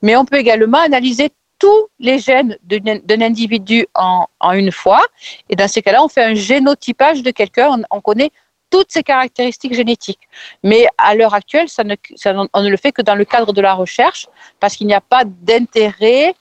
Mais 0.02 0.16
on 0.16 0.24
peut 0.24 0.38
également 0.38 0.78
analyser 0.78 1.30
tous 1.58 1.88
les 1.98 2.18
gènes 2.18 2.56
d'un 2.62 3.20
individu 3.20 3.86
en, 3.94 4.26
une 4.52 4.72
fois. 4.72 5.04
Et 5.48 5.56
dans 5.56 5.68
ces 5.68 5.82
cas-là, 5.82 6.02
on 6.02 6.08
fait 6.08 6.22
un 6.22 6.34
génotypage 6.34 7.22
de 7.22 7.30
quelqu'un. 7.30 7.82
On, 7.90 8.00
connaît 8.00 8.30
toutes 8.70 8.92
ses 8.92 9.02
caractéristiques 9.02 9.74
génétiques. 9.74 10.28
Mais 10.62 10.86
à 10.98 11.14
l'heure 11.14 11.34
actuelle, 11.34 11.68
ça 11.68 11.82
on 12.52 12.62
ne 12.62 12.68
le 12.68 12.76
fait 12.76 12.92
que 12.92 13.02
dans 13.02 13.16
le 13.16 13.24
cadre 13.24 13.52
de 13.52 13.60
la 13.60 13.74
recherche 13.74 14.28
parce 14.60 14.76
qu'il 14.76 14.86
n'y 14.86 14.94
a 14.94 15.00
pas 15.00 15.22
d'intérêt 15.24 16.34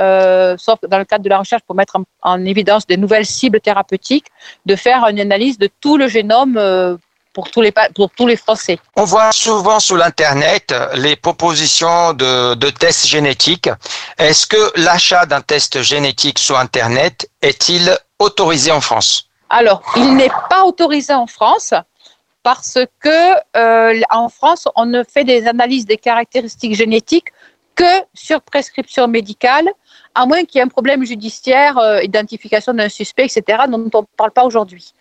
euh, 0.00 0.56
sauf 0.58 0.78
dans 0.88 0.98
le 0.98 1.04
cadre 1.04 1.24
de 1.24 1.28
la 1.28 1.38
recherche 1.38 1.62
pour 1.66 1.76
mettre 1.76 1.96
en, 2.22 2.44
évidence 2.44 2.86
des 2.86 2.96
nouvelles 2.96 3.26
cibles 3.26 3.60
thérapeutiques, 3.60 4.26
de 4.66 4.76
faire 4.76 5.06
une 5.08 5.20
analyse 5.20 5.58
de 5.58 5.68
tout 5.80 5.96
le 5.96 6.08
génome 6.08 6.56
euh, 6.56 6.96
pour 7.32 7.50
tous 7.50 7.60
les, 7.60 7.72
pour 7.94 8.10
tous 8.10 8.26
les 8.26 8.36
Français. 8.36 8.78
On 8.96 9.04
voit 9.04 9.30
souvent 9.32 9.78
sur 9.78 9.96
l'Internet 9.96 10.74
les 10.94 11.16
propositions 11.16 12.12
de, 12.12 12.54
de 12.54 12.70
tests 12.70 13.06
génétiques. 13.06 13.70
Est-ce 14.18 14.46
que 14.46 14.80
l'achat 14.80 15.26
d'un 15.26 15.40
test 15.40 15.82
génétique 15.82 16.38
sur 16.38 16.58
Internet 16.58 17.30
est-il 17.42 17.96
autorisé 18.18 18.72
en 18.72 18.80
France? 18.80 19.28
Alors, 19.48 19.82
il 19.96 20.16
n'est 20.16 20.30
pas 20.48 20.64
autorisé 20.64 21.12
en 21.12 21.26
France 21.26 21.74
parce 22.42 22.78
que 23.00 23.34
euh, 23.56 24.00
en 24.10 24.28
France, 24.28 24.68
on 24.76 24.86
ne 24.86 25.02
fait 25.04 25.24
des 25.24 25.46
analyses 25.46 25.86
des 25.86 25.96
caractéristiques 25.96 26.74
génétiques 26.74 27.28
que 27.74 28.04
sur 28.14 28.40
prescription 28.42 29.08
médicale, 29.08 29.68
à 30.20 30.26
moins 30.26 30.44
qu'il 30.44 30.58
y 30.58 30.60
ait 30.60 30.64
un 30.64 30.68
problème 30.68 31.04
judiciaire, 31.04 31.78
euh, 31.78 32.02
identification 32.02 32.74
d'un 32.74 32.88
suspect, 32.88 33.24
etc., 33.24 33.64
dont 33.68 33.90
on 33.94 34.02
ne 34.02 34.06
parle 34.16 34.32
pas 34.32 34.44
aujourd'hui. 34.44 34.92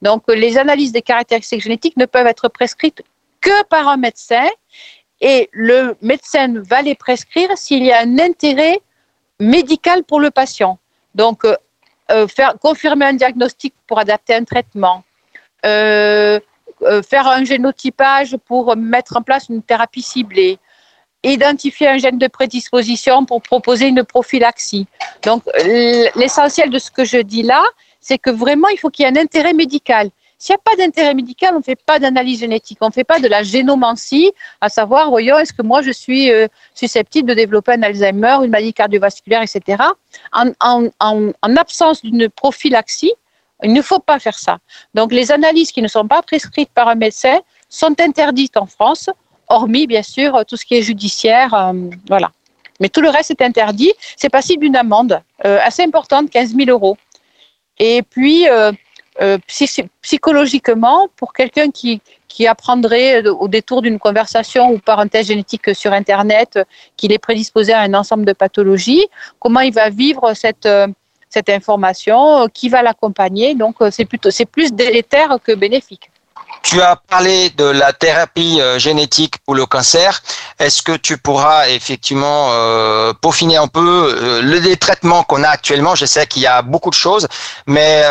Donc, 0.00 0.22
les 0.28 0.56
analyses 0.56 0.92
des 0.92 1.02
caractéristiques 1.02 1.62
génétiques 1.62 1.96
ne 1.96 2.06
peuvent 2.06 2.26
être 2.26 2.48
prescrites 2.48 3.02
que 3.40 3.64
par 3.64 3.88
un 3.88 3.98
médecin 3.98 4.48
et 5.20 5.50
le 5.52 5.96
médecin 6.02 6.54
va 6.62 6.80
les 6.82 6.94
prescrire 6.94 7.50
s'il 7.56 7.84
y 7.84 7.92
a 7.92 8.00
un 8.00 8.18
intérêt 8.18 8.80
médical 9.38 10.04
pour 10.04 10.20
le 10.20 10.30
patient. 10.30 10.78
Donc, 11.14 11.44
euh, 11.44 11.56
euh, 12.10 12.26
confirmer 12.60 13.06
un 13.06 13.12
diagnostic 13.12 13.74
pour 13.86 13.98
adapter 13.98 14.34
un 14.34 14.44
traitement, 14.44 15.04
euh, 15.66 16.40
faire 17.08 17.28
un 17.28 17.44
génotypage 17.44 18.36
pour 18.38 18.76
mettre 18.76 19.16
en 19.16 19.22
place 19.22 19.48
une 19.48 19.62
thérapie 19.62 20.02
ciblée, 20.02 20.58
identifier 21.30 21.88
un 21.88 21.98
gène 21.98 22.18
de 22.18 22.26
prédisposition 22.26 23.24
pour 23.24 23.42
proposer 23.42 23.86
une 23.86 24.04
prophylaxie. 24.04 24.86
Donc, 25.22 25.44
l'essentiel 26.16 26.70
de 26.70 26.78
ce 26.78 26.90
que 26.90 27.04
je 27.04 27.18
dis 27.18 27.42
là, 27.42 27.62
c'est 28.00 28.18
que 28.18 28.30
vraiment, 28.30 28.68
il 28.68 28.78
faut 28.78 28.90
qu'il 28.90 29.04
y 29.04 29.08
ait 29.08 29.12
un 29.12 29.22
intérêt 29.22 29.52
médical. 29.52 30.10
S'il 30.38 30.54
n'y 30.54 30.56
a 30.56 30.62
pas 30.64 30.76
d'intérêt 30.76 31.14
médical, 31.14 31.52
on 31.54 31.58
ne 31.58 31.62
fait 31.62 31.76
pas 31.76 32.00
d'analyse 32.00 32.40
génétique, 32.40 32.78
on 32.80 32.88
ne 32.88 32.92
fait 32.92 33.04
pas 33.04 33.20
de 33.20 33.28
la 33.28 33.44
génomancie, 33.44 34.32
à 34.60 34.68
savoir, 34.68 35.08
voyons, 35.08 35.38
est-ce 35.38 35.52
que 35.52 35.62
moi 35.62 35.82
je 35.82 35.92
suis 35.92 36.32
euh, 36.32 36.48
susceptible 36.74 37.28
de 37.28 37.34
développer 37.34 37.74
un 37.74 37.82
Alzheimer, 37.84 38.38
une 38.42 38.50
maladie 38.50 38.74
cardiovasculaire, 38.74 39.42
etc. 39.42 39.84
En, 40.32 40.50
en 40.98 41.56
absence 41.56 42.02
d'une 42.02 42.28
prophylaxie, 42.28 43.12
il 43.62 43.72
ne 43.72 43.82
faut 43.82 44.00
pas 44.00 44.18
faire 44.18 44.36
ça. 44.36 44.58
Donc 44.94 45.12
les 45.12 45.30
analyses 45.30 45.70
qui 45.70 45.80
ne 45.80 45.86
sont 45.86 46.08
pas 46.08 46.22
prescrites 46.22 46.70
par 46.70 46.88
un 46.88 46.96
médecin 46.96 47.38
sont 47.68 47.94
interdites 48.00 48.56
en 48.56 48.66
France, 48.66 49.10
hormis 49.52 49.86
bien 49.86 50.02
sûr 50.02 50.44
tout 50.46 50.56
ce 50.56 50.64
qui 50.64 50.74
est 50.74 50.82
judiciaire, 50.82 51.54
euh, 51.54 51.72
voilà. 52.08 52.30
Mais 52.80 52.88
tout 52.88 53.00
le 53.00 53.10
reste 53.10 53.30
est 53.30 53.42
interdit. 53.42 53.92
C'est 54.16 54.30
passible 54.30 54.64
d'une 54.64 54.76
amende 54.76 55.20
euh, 55.44 55.58
assez 55.62 55.82
importante, 55.82 56.30
15 56.30 56.54
000 56.56 56.70
euros. 56.70 56.96
Et 57.78 58.02
puis, 58.02 58.48
euh, 58.48 58.72
psychologiquement, 60.00 61.08
pour 61.16 61.32
quelqu'un 61.32 61.70
qui, 61.70 62.00
apprendrait 62.48 63.24
au 63.28 63.46
détour 63.46 63.82
d'une 63.82 64.00
conversation 64.00 64.72
ou 64.72 64.78
par 64.78 64.98
un 64.98 65.06
test 65.06 65.28
génétique 65.28 65.76
sur 65.76 65.92
Internet 65.92 66.58
qu'il 66.96 67.12
est 67.12 67.18
prédisposé 67.18 67.72
à 67.72 67.80
un 67.82 67.94
ensemble 67.94 68.24
de 68.24 68.32
pathologies, 68.32 69.06
comment 69.38 69.60
il 69.60 69.72
va 69.72 69.90
vivre 69.90 70.32
cette, 70.34 70.66
information, 71.48 72.48
qui 72.48 72.68
va 72.68 72.82
l'accompagner. 72.82 73.54
Donc, 73.54 73.76
c'est 73.90 74.46
plus 74.46 74.72
délétère 74.72 75.36
que 75.44 75.52
bénéfique. 75.52 76.11
Tu 76.62 76.80
as 76.80 76.96
parlé 76.96 77.50
de 77.50 77.64
la 77.64 77.92
thérapie 77.92 78.60
euh, 78.60 78.78
génétique 78.78 79.38
pour 79.44 79.54
le 79.54 79.66
cancer. 79.66 80.22
Est-ce 80.58 80.82
que 80.82 80.92
tu 80.92 81.18
pourras 81.18 81.68
effectivement 81.68 82.50
euh, 82.52 83.12
peaufiner 83.20 83.56
un 83.56 83.66
peu 83.66 84.14
euh, 84.16 84.42
les 84.42 84.76
traitements 84.76 85.24
qu'on 85.24 85.42
a 85.42 85.48
actuellement? 85.48 85.94
Je 85.94 86.06
sais 86.06 86.26
qu'il 86.26 86.42
y 86.42 86.46
a 86.46 86.62
beaucoup 86.62 86.90
de 86.90 86.94
choses, 86.94 87.26
mais 87.66 88.04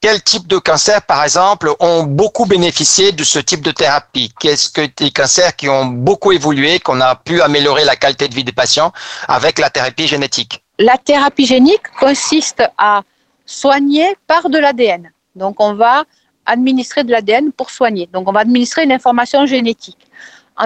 quel 0.00 0.22
type 0.22 0.46
de 0.48 0.58
cancer, 0.58 1.00
par 1.02 1.22
exemple, 1.22 1.72
ont 1.80 2.02
beaucoup 2.02 2.44
bénéficié 2.46 3.12
de 3.12 3.24
ce 3.24 3.38
type 3.38 3.62
de 3.62 3.70
thérapie? 3.70 4.32
Qu'est-ce 4.38 4.68
que 4.68 4.82
des 4.96 5.10
cancers 5.10 5.56
qui 5.56 5.68
ont 5.68 5.86
beaucoup 5.86 6.32
évolué, 6.32 6.80
qu'on 6.80 7.00
a 7.00 7.14
pu 7.14 7.40
améliorer 7.40 7.84
la 7.84 7.96
qualité 7.96 8.28
de 8.28 8.34
vie 8.34 8.44
des 8.44 8.52
patients 8.52 8.92
avec 9.28 9.58
la 9.58 9.70
thérapie 9.70 10.06
génétique? 10.06 10.62
La 10.78 10.98
thérapie 10.98 11.46
génique 11.46 11.88
consiste 11.98 12.62
à 12.76 13.02
soigner 13.46 14.16
par 14.26 14.50
de 14.50 14.58
l'ADN. 14.58 15.10
Donc 15.36 15.56
on 15.60 15.74
va 15.74 16.04
administrer 16.46 17.04
de 17.04 17.10
l'ADN 17.10 17.52
pour 17.52 17.70
soigner. 17.70 18.08
Donc, 18.12 18.28
on 18.28 18.32
va 18.32 18.40
administrer 18.40 18.84
une 18.84 18.92
information 18.92 19.46
génétique. 19.46 20.06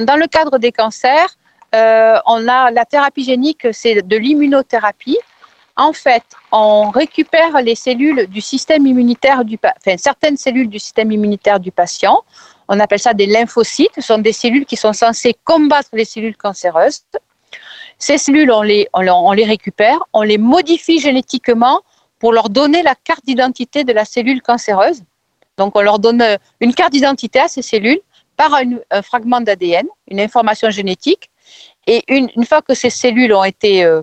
Dans 0.03 0.17
le 0.17 0.27
cadre 0.27 0.59
des 0.59 0.73
cancers, 0.73 1.37
euh, 1.75 2.19
on 2.27 2.49
a 2.49 2.71
la 2.71 2.85
thérapie 2.85 3.25
génique, 3.25 3.67
c'est 3.73 4.03
de 4.03 4.17
l'immunothérapie. 4.17 5.19
En 5.77 5.93
fait, 5.93 6.25
on 6.51 6.91
récupère 6.91 7.63
les 7.63 7.75
cellules 7.75 8.27
du 8.27 8.41
système 8.41 8.87
immunitaire 8.87 9.45
du, 9.45 9.59
certaines 9.97 10.37
cellules 10.37 10.69
du 10.69 10.79
système 10.79 11.13
immunitaire 11.13 11.61
du 11.61 11.71
patient. 11.71 12.23
On 12.69 12.81
appelle 12.81 12.99
ça 12.99 13.15
des 13.15 13.27
lymphocytes. 13.27 13.93
Ce 13.95 14.03
sont 14.03 14.19
des 14.19 14.33
cellules 14.33 14.67
qui 14.67 14.77
sont 14.77 14.93
censées 14.93 15.37
combattre 15.45 15.91
les 15.93 16.05
cellules 16.05 16.37
cancéreuses. 16.37 17.03
Ces 17.99 18.19
cellules, 18.19 18.51
on 18.51 18.63
les, 18.63 18.89
on 18.93 19.33
les 19.33 19.45
récupère, 19.45 19.99
on 20.13 20.23
les 20.23 20.39
modifie 20.39 21.01
génétiquement 21.01 21.81
pour 22.19 22.33
leur 22.33 22.49
donner 22.49 22.83
la 22.83 22.95
carte 22.95 23.25
d'identité 23.25 23.85
de 23.85 23.93
la 23.93 24.05
cellule 24.05 24.43
cancéreuse. 24.43 25.03
Donc, 25.59 25.77
on 25.77 25.83
leur 25.83 25.99
donne 25.99 26.23
euh, 26.23 26.37
une 26.61 26.73
carte 26.73 26.93
d'identité 26.93 27.41
à 27.41 27.49
ces 27.49 27.63
cellules 27.63 28.01
par 28.37 28.55
un, 28.55 29.03
fragment 29.03 29.41
d'ADN, 29.41 29.87
une 30.09 30.21
information 30.21 30.71
génétique. 30.71 31.31
Et 31.87 32.05
une, 32.09 32.45
fois 32.45 32.63
que 32.63 32.75
ces 32.75 32.91
cellules 32.91 33.35
ont 33.35 33.45
été 33.45 33.85
euh, 33.85 34.03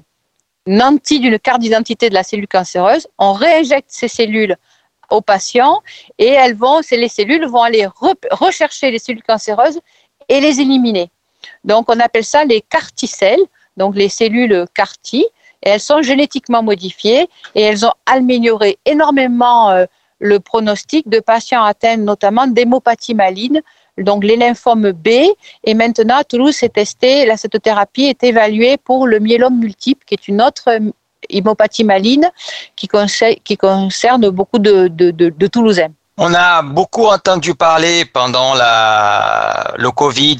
nanties 0.67 1.19
d'une 1.19 1.39
carte 1.39 1.61
d'identité 1.61 2.09
de 2.09 2.13
la 2.13 2.23
cellule 2.23 2.47
cancéreuse, 2.47 3.07
on 3.17 3.33
réinjecte 3.33 3.89
ces 3.89 4.09
cellules 4.09 4.57
aux 5.09 5.21
patients 5.21 5.81
et 6.17 6.29
elles 6.29 6.55
vont, 6.55 6.81
les 6.91 7.07
cellules 7.07 7.45
vont 7.45 7.61
aller 7.61 7.87
rechercher 8.31 8.91
les 8.91 8.99
cellules 8.99 9.23
cancéreuses 9.23 9.79
et 10.27 10.41
les 10.41 10.59
éliminer. 10.59 11.09
Donc, 11.63 11.89
on 11.89 11.99
appelle 11.99 12.25
ça 12.25 12.43
les 12.43 12.61
carticelles, 12.61 13.45
donc 13.77 13.95
les 13.95 14.09
cellules 14.09 14.65
CAR-T, 14.73 15.17
et 15.17 15.69
elles 15.69 15.79
sont 15.79 16.01
génétiquement 16.01 16.63
modifiées 16.63 17.29
et 17.55 17.61
elles 17.61 17.85
ont 17.85 17.93
amélioré 18.05 18.77
énormément 18.85 19.69
euh, 19.69 19.85
le 20.19 20.39
pronostic 20.39 21.07
de 21.09 21.19
patients 21.19 21.63
atteints 21.63 21.97
notamment 21.97 22.47
d'hémopathie 22.47 23.15
maligne, 23.15 23.61
donc 23.97 24.23
les 24.23 24.35
lymphomes 24.35 24.91
B. 24.91 25.09
Et 25.63 25.73
maintenant, 25.73 26.21
Toulouse, 26.27 26.55
c'est 26.55 26.73
testé, 26.73 27.25
la, 27.25 27.37
cette 27.37 27.61
thérapie 27.61 28.05
est 28.05 28.23
évaluée 28.23 28.77
pour 28.77 29.07
le 29.07 29.19
myélome 29.19 29.59
multiple, 29.59 30.03
qui 30.05 30.15
est 30.15 30.27
une 30.27 30.41
autre 30.41 30.69
euh, 30.69 30.91
hémopathie 31.29 31.83
maligne 31.83 32.29
qui, 32.75 32.87
concerne 32.87 34.29
beaucoup 34.29 34.59
de 34.59 35.47
Toulousains. 35.47 35.91
On 36.17 36.33
a 36.33 36.61
beaucoup 36.61 37.07
entendu 37.07 37.55
parler 37.55 38.05
pendant 38.05 38.53
la, 38.53 39.73
le 39.75 39.91
Covid 39.91 40.37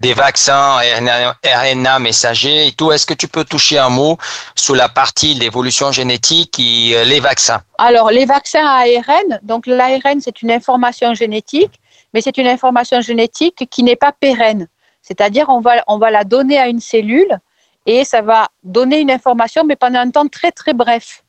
des 0.00 0.14
vaccins 0.14 0.78
RNA, 0.78 1.36
RNA 1.44 1.98
messagers 1.98 2.68
et 2.68 2.72
tout. 2.72 2.90
Est-ce 2.90 3.04
que 3.04 3.12
tu 3.12 3.28
peux 3.28 3.44
toucher 3.44 3.76
un 3.76 3.90
mot 3.90 4.16
sur 4.54 4.74
la 4.74 4.88
partie 4.88 5.34
l'évolution 5.34 5.92
génétique 5.92 6.58
et 6.58 6.96
euh, 6.96 7.04
les 7.04 7.20
vaccins? 7.20 7.60
Alors, 7.76 8.10
les 8.10 8.24
vaccins 8.24 8.64
ARN, 8.64 9.40
donc 9.42 9.66
l'ARN, 9.66 10.22
c'est 10.22 10.40
une 10.40 10.50
information 10.50 11.12
génétique, 11.12 11.78
mais 12.14 12.22
c'est 12.22 12.38
une 12.38 12.46
information 12.48 13.02
génétique 13.02 13.68
qui 13.70 13.82
n'est 13.82 13.96
pas 13.96 14.12
pérenne. 14.12 14.68
C'est-à-dire, 15.02 15.50
on 15.50 15.60
va, 15.60 15.84
on 15.86 15.98
va 15.98 16.10
la 16.10 16.24
donner 16.24 16.58
à 16.58 16.66
une 16.68 16.80
cellule 16.80 17.38
et 17.84 18.06
ça 18.06 18.22
va 18.22 18.48
donner 18.64 19.00
une 19.00 19.10
information, 19.10 19.64
mais 19.64 19.76
pendant 19.76 19.98
un 19.98 20.10
temps 20.10 20.28
très, 20.28 20.50
très 20.50 20.72
bref. 20.72 21.24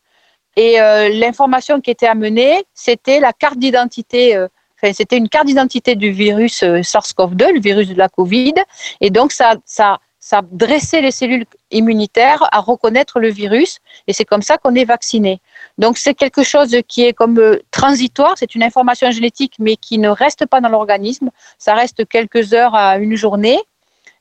Et 0.57 0.81
euh, 0.81 1.09
l'information 1.09 1.79
qui 1.79 1.91
était 1.91 2.07
amenée, 2.07 2.63
c'était 2.73 3.19
la 3.19 3.33
carte 3.33 3.57
d'identité. 3.57 4.35
Euh, 4.35 4.47
enfin, 4.77 4.93
c'était 4.93 5.17
une 5.17 5.29
carte 5.29 5.47
d'identité 5.47 5.95
du 5.95 6.11
virus 6.11 6.63
euh, 6.63 6.81
SARS-CoV-2, 6.81 7.53
le 7.53 7.59
virus 7.59 7.87
de 7.87 7.95
la 7.95 8.09
Covid. 8.09 8.55
Et 8.99 9.09
donc, 9.09 9.31
ça, 9.31 9.55
ça, 9.65 9.99
ça 10.19 10.41
dressait 10.51 11.01
les 11.01 11.11
cellules 11.11 11.45
immunitaires 11.71 12.47
à 12.51 12.59
reconnaître 12.59 13.19
le 13.19 13.29
virus. 13.29 13.79
Et 14.07 14.13
c'est 14.13 14.25
comme 14.25 14.41
ça 14.41 14.57
qu'on 14.57 14.75
est 14.75 14.83
vacciné. 14.83 15.39
Donc, 15.77 15.97
c'est 15.97 16.13
quelque 16.13 16.43
chose 16.43 16.75
qui 16.87 17.05
est 17.05 17.13
comme 17.13 17.57
transitoire. 17.71 18.33
C'est 18.37 18.53
une 18.53 18.63
information 18.63 19.09
génétique, 19.11 19.55
mais 19.57 19.77
qui 19.77 19.99
ne 19.99 20.09
reste 20.09 20.45
pas 20.45 20.59
dans 20.59 20.69
l'organisme. 20.69 21.29
Ça 21.59 21.75
reste 21.75 22.07
quelques 22.07 22.53
heures 22.53 22.75
à 22.75 22.97
une 22.97 23.15
journée 23.15 23.59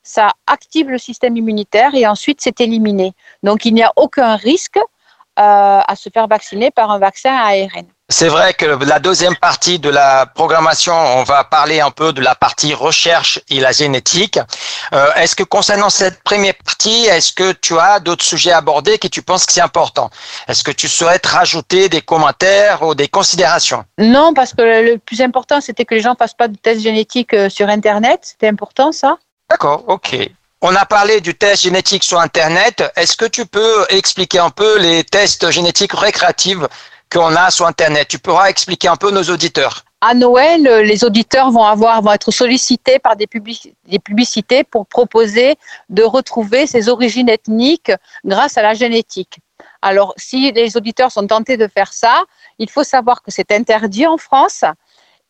ça 0.02 0.32
active 0.46 0.88
le 0.88 0.96
système 0.96 1.36
immunitaire 1.36 1.94
et 1.94 2.06
ensuite 2.06 2.40
c'est 2.40 2.60
éliminé. 2.60 3.12
Donc 3.42 3.64
il 3.64 3.74
n'y 3.74 3.82
a 3.82 3.92
aucun 3.96 4.34
risque 4.36 4.78
à 5.40 5.94
se 5.96 6.10
faire 6.10 6.28
vacciner 6.28 6.70
par 6.70 6.90
un 6.90 6.98
vaccin 6.98 7.34
ARN. 7.34 7.86
C'est 8.12 8.26
vrai 8.26 8.54
que 8.54 8.66
la 8.66 8.98
deuxième 8.98 9.36
partie 9.36 9.78
de 9.78 9.88
la 9.88 10.26
programmation, 10.26 10.92
on 10.92 11.22
va 11.22 11.44
parler 11.44 11.80
un 11.80 11.92
peu 11.92 12.12
de 12.12 12.20
la 12.20 12.34
partie 12.34 12.74
recherche 12.74 13.38
et 13.48 13.60
la 13.60 13.70
génétique. 13.70 14.40
Euh, 14.92 15.14
est-ce 15.14 15.36
que 15.36 15.44
concernant 15.44 15.90
cette 15.90 16.20
première 16.24 16.56
partie, 16.56 17.06
est-ce 17.06 17.32
que 17.32 17.52
tu 17.52 17.78
as 17.78 18.00
d'autres 18.00 18.24
sujets 18.24 18.50
abordés 18.50 18.98
que 18.98 19.06
tu 19.06 19.22
penses 19.22 19.46
que 19.46 19.52
c'est 19.52 19.60
important? 19.60 20.10
Est-ce 20.48 20.64
que 20.64 20.72
tu 20.72 20.88
souhaites 20.88 21.24
rajouter 21.24 21.88
des 21.88 22.02
commentaires 22.02 22.82
ou 22.82 22.96
des 22.96 23.06
considérations? 23.06 23.84
Non, 23.96 24.34
parce 24.34 24.54
que 24.54 24.62
le 24.62 24.98
plus 24.98 25.20
important, 25.20 25.60
c'était 25.60 25.84
que 25.84 25.94
les 25.94 26.00
gens 26.00 26.16
fassent 26.16 26.34
pas 26.34 26.48
de 26.48 26.56
tests 26.56 26.82
génétiques 26.82 27.32
euh, 27.32 27.48
sur 27.48 27.68
Internet. 27.68 28.22
C'était 28.22 28.48
important, 28.48 28.90
ça 28.90 29.18
D'accord, 29.48 29.84
ok. 29.86 30.16
On 30.62 30.74
a 30.74 30.84
parlé 30.84 31.22
du 31.22 31.34
test 31.34 31.62
génétique 31.62 32.04
sur 32.04 32.20
Internet. 32.20 32.84
Est-ce 32.94 33.16
que 33.16 33.24
tu 33.24 33.46
peux 33.46 33.86
expliquer 33.88 34.40
un 34.40 34.50
peu 34.50 34.78
les 34.78 35.04
tests 35.04 35.50
génétiques 35.50 35.94
récréatifs 35.94 36.58
qu'on 37.10 37.34
a 37.34 37.50
sur 37.50 37.66
Internet? 37.66 38.08
Tu 38.08 38.18
pourras 38.18 38.50
expliquer 38.50 38.88
un 38.88 38.96
peu 38.96 39.10
nos 39.10 39.24
auditeurs 39.24 39.84
à 40.02 40.14
Noël, 40.14 40.62
les 40.62 41.04
auditeurs 41.04 41.50
vont 41.50 41.62
avoir 41.62 42.00
vont 42.00 42.12
être 42.12 42.30
sollicités 42.30 42.98
par 42.98 43.16
des, 43.16 43.28
des, 43.86 43.98
publicités 43.98 44.64
pour 44.64 44.86
proposer 44.86 45.56
de 45.90 46.02
retrouver 46.02 46.66
ses 46.66 46.88
origines 46.88 47.28
ethniques 47.28 47.92
grâce 48.24 48.56
à 48.56 48.62
la 48.62 48.72
génétique. 48.72 49.40
Alors, 49.82 50.14
si 50.16 50.52
les 50.52 50.74
auditeurs 50.78 51.12
sont 51.12 51.26
tentés 51.26 51.58
de 51.58 51.66
faire 51.66 51.92
ça, 51.92 52.24
il 52.58 52.70
faut 52.70 52.82
savoir 52.82 53.20
que 53.20 53.30
c'est 53.30 53.52
interdit 53.52 54.06
en 54.06 54.16
France. 54.16 54.64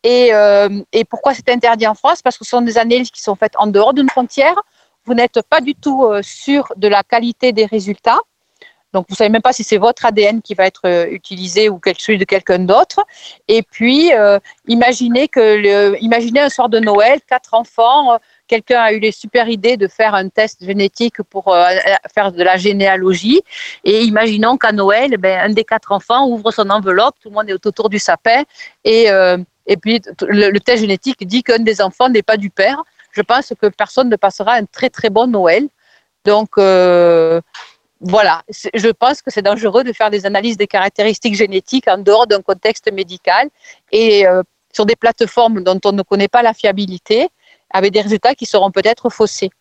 Et, 0.03 0.33
euh, 0.33 0.69
et 0.93 1.03
pourquoi 1.03 1.33
c'est 1.33 1.49
interdit 1.49 1.85
en 1.85 1.93
France? 1.93 2.21
Parce 2.21 2.37
que 2.37 2.45
ce 2.45 2.51
sont 2.51 2.61
des 2.61 2.77
analyses 2.77 3.11
qui 3.11 3.21
sont 3.21 3.35
faites 3.35 3.55
en 3.57 3.67
dehors 3.67 3.93
d'une 3.93 4.09
frontière. 4.09 4.55
Vous 5.05 5.13
n'êtes 5.15 5.41
pas 5.49 5.61
du 5.61 5.73
tout 5.73 6.05
euh, 6.05 6.21
sûr 6.21 6.71
de 6.77 6.87
la 6.87 7.03
qualité 7.03 7.53
des 7.53 7.65
résultats. 7.65 8.19
Donc, 8.93 9.05
vous 9.09 9.15
savez 9.15 9.29
même 9.29 9.41
pas 9.41 9.53
si 9.53 9.63
c'est 9.63 9.77
votre 9.77 10.05
ADN 10.05 10.41
qui 10.41 10.53
va 10.53 10.65
être 10.67 10.81
euh, 10.85 11.07
utilisé 11.09 11.69
ou 11.69 11.79
celui 11.97 12.17
de 12.17 12.25
quelqu'un 12.25 12.59
d'autre. 12.59 12.99
Et 13.47 13.63
puis, 13.63 14.13
euh, 14.13 14.37
imaginez 14.67 15.29
que, 15.29 15.39
le, 15.39 16.03
imaginez 16.03 16.41
un 16.41 16.49
soir 16.49 16.67
de 16.67 16.77
Noël, 16.77 17.19
quatre 17.25 17.53
enfants, 17.53 18.19
quelqu'un 18.47 18.81
a 18.81 18.91
eu 18.91 18.99
les 18.99 19.13
super 19.13 19.47
idées 19.47 19.77
de 19.77 19.87
faire 19.87 20.13
un 20.13 20.27
test 20.27 20.63
génétique 20.63 21.23
pour 21.23 21.55
faire 22.13 22.33
de 22.33 22.43
la 22.43 22.57
généalogie. 22.57 23.41
Et 23.85 24.03
imaginons 24.03 24.57
qu'à 24.57 24.73
Noël, 24.73 25.15
ben, 25.17 25.39
un 25.39 25.53
des 25.53 25.63
quatre 25.63 25.93
enfants 25.93 26.27
ouvre 26.27 26.51
son 26.51 26.69
enveloppe, 26.69 27.15
tout 27.21 27.29
le 27.29 27.35
monde 27.35 27.49
est 27.49 27.65
autour 27.65 27.89
du 27.89 27.97
sapin, 27.97 28.43
et, 28.83 29.07
et 29.67 29.77
puis 29.77 30.01
le, 30.27 30.49
le, 30.49 30.59
test 30.59 30.81
génétique 30.81 31.25
dit 31.25 31.43
qu'un 31.43 31.59
des 31.59 31.81
enfants 31.81 32.09
n'est 32.09 32.23
pas 32.23 32.35
du 32.35 32.49
père. 32.49 32.83
Je 33.11 33.21
pense 33.21 33.53
que 33.59 33.67
personne 33.67 34.09
ne 34.09 34.15
passera 34.15 34.53
un 34.53 34.65
très 34.65 34.89
très 34.89 35.09
bon 35.09 35.27
Noël. 35.27 35.67
Donc, 36.25 36.57
voilà, 38.01 38.41
je 38.73 38.89
pense 38.89 39.21
que 39.21 39.29
c'est 39.29 39.43
dangereux 39.43 39.83
de 39.83 39.93
faire 39.93 40.09
des 40.09 40.25
analyses 40.25 40.57
des 40.57 40.65
caractéristiques 40.65 41.35
génétiques 41.35 41.87
en 41.87 41.99
dehors 41.99 42.25
d'un 42.25 42.41
contexte 42.41 42.91
médical 42.91 43.49
et 43.91 44.25
euh, 44.25 44.41
sur 44.73 44.87
des 44.87 44.95
plateformes 44.95 45.63
dont 45.63 45.79
on 45.85 45.91
ne 45.91 46.01
connaît 46.01 46.27
pas 46.27 46.41
la 46.41 46.55
fiabilité, 46.55 47.29
avec 47.69 47.93
des 47.93 48.01
résultats 48.01 48.33
qui 48.33 48.47
seront 48.47 48.71
peut-être 48.71 49.09
faussés. 49.11 49.51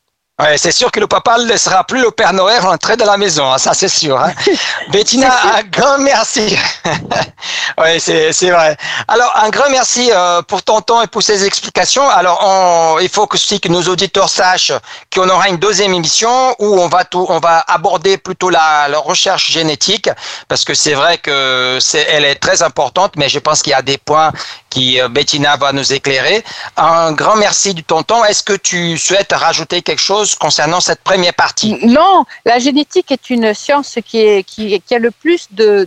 Ouais, 0.40 0.56
c'est 0.56 0.72
sûr 0.72 0.90
que 0.90 1.00
le 1.00 1.06
papa 1.06 1.36
ne 1.38 1.44
laissera 1.44 1.84
plus 1.84 2.00
le 2.00 2.10
Père 2.10 2.32
Noël 2.32 2.60
rentrer 2.60 2.96
dans 2.96 3.04
la 3.04 3.18
maison, 3.18 3.52
hein, 3.52 3.58
ça 3.58 3.74
c'est 3.74 3.88
sûr. 3.88 4.18
Hein. 4.18 4.32
Bettina, 4.90 5.30
un 5.56 5.62
grand 5.64 5.98
merci. 5.98 6.56
oui, 7.78 8.00
c'est 8.00 8.50
vrai. 8.50 8.74
Alors, 9.06 9.36
un 9.36 9.50
grand 9.50 9.68
merci 9.68 10.10
euh, 10.10 10.40
pour 10.40 10.62
ton 10.62 10.80
temps 10.80 11.02
et 11.02 11.08
pour 11.08 11.22
ces 11.22 11.44
explications. 11.44 12.08
Alors, 12.08 12.40
on, 12.42 12.98
il 13.00 13.10
faut 13.10 13.26
que, 13.26 13.36
aussi 13.36 13.60
que 13.60 13.68
nos 13.68 13.82
auditeurs 13.82 14.30
sachent 14.30 14.72
qu'on 15.14 15.28
aura 15.28 15.48
une 15.50 15.58
deuxième 15.58 15.92
émission 15.92 16.54
où 16.58 16.80
on 16.80 16.88
va, 16.88 17.04
tout, 17.04 17.26
on 17.28 17.38
va 17.38 17.62
aborder 17.68 18.16
plutôt 18.16 18.48
la, 18.48 18.88
la 18.88 18.98
recherche 18.98 19.50
génétique, 19.50 20.08
parce 20.48 20.64
que 20.64 20.72
c'est 20.72 20.94
vrai 20.94 21.18
que 21.18 21.76
c'est, 21.82 22.06
elle 22.08 22.24
est 22.24 22.36
très 22.36 22.62
importante, 22.62 23.12
mais 23.16 23.28
je 23.28 23.40
pense 23.40 23.60
qu'il 23.60 23.72
y 23.72 23.74
a 23.74 23.82
des 23.82 23.98
points 23.98 24.32
qui 24.70 25.00
euh, 25.00 25.08
Bettina 25.08 25.56
va 25.56 25.72
nous 25.72 25.92
éclairer. 25.92 26.42
Un 26.76 27.12
grand 27.12 27.36
merci 27.36 27.74
du 27.74 27.84
ton 27.84 28.02
temps. 28.02 28.24
Est-ce 28.24 28.42
que 28.42 28.54
tu 28.54 28.96
souhaites 28.96 29.32
rajouter 29.32 29.82
quelque 29.82 30.00
chose 30.00 30.34
concernant 30.36 30.80
cette 30.80 31.00
première 31.00 31.34
partie? 31.34 31.76
Non, 31.84 32.24
la 32.46 32.58
génétique 32.58 33.10
est 33.10 33.28
une 33.28 33.52
science 33.52 33.98
qui, 34.06 34.20
a 34.22 34.98
le 34.98 35.10
plus 35.10 35.48
de, 35.50 35.86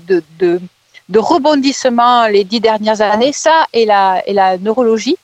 rebondissements 1.16 2.28
les 2.28 2.44
dix 2.44 2.60
dernières 2.60 3.02
années. 3.02 3.34
Ça 3.34 3.66
et 3.74 3.86
la, 3.86 4.22
neurologie. 4.60 5.18